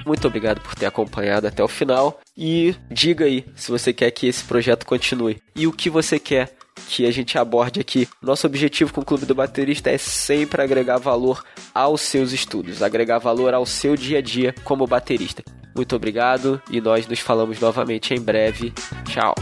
Muito 0.06 0.26
obrigado 0.26 0.58
por 0.62 0.74
ter 0.74 0.86
acompanhado 0.86 1.46
até 1.46 1.62
o 1.62 1.68
final 1.68 2.18
e 2.34 2.74
diga 2.90 3.26
aí 3.26 3.44
se 3.54 3.70
você 3.70 3.92
quer 3.92 4.10
que 4.10 4.26
esse 4.26 4.42
projeto 4.44 4.86
continue 4.86 5.38
e 5.54 5.66
o 5.66 5.72
que 5.72 5.90
você 5.90 6.18
quer 6.18 6.56
que 6.88 7.04
a 7.04 7.10
gente 7.10 7.36
aborde 7.36 7.78
aqui. 7.78 8.08
Nosso 8.22 8.46
objetivo 8.46 8.90
com 8.90 9.02
o 9.02 9.04
Clube 9.04 9.26
do 9.26 9.34
Baterista 9.34 9.90
é 9.90 9.98
sempre 9.98 10.62
agregar 10.62 10.96
valor 10.96 11.44
aos 11.74 12.00
seus 12.00 12.32
estudos, 12.32 12.82
agregar 12.82 13.18
valor 13.18 13.52
ao 13.52 13.66
seu 13.66 13.94
dia 13.94 14.16
a 14.18 14.22
dia 14.22 14.54
como 14.64 14.86
baterista. 14.86 15.42
Muito 15.76 15.94
obrigado 15.94 16.60
e 16.70 16.80
nós 16.80 17.06
nos 17.06 17.20
falamos 17.20 17.60
novamente 17.60 18.14
em 18.14 18.20
breve. 18.20 18.72
Tchau. 19.04 19.34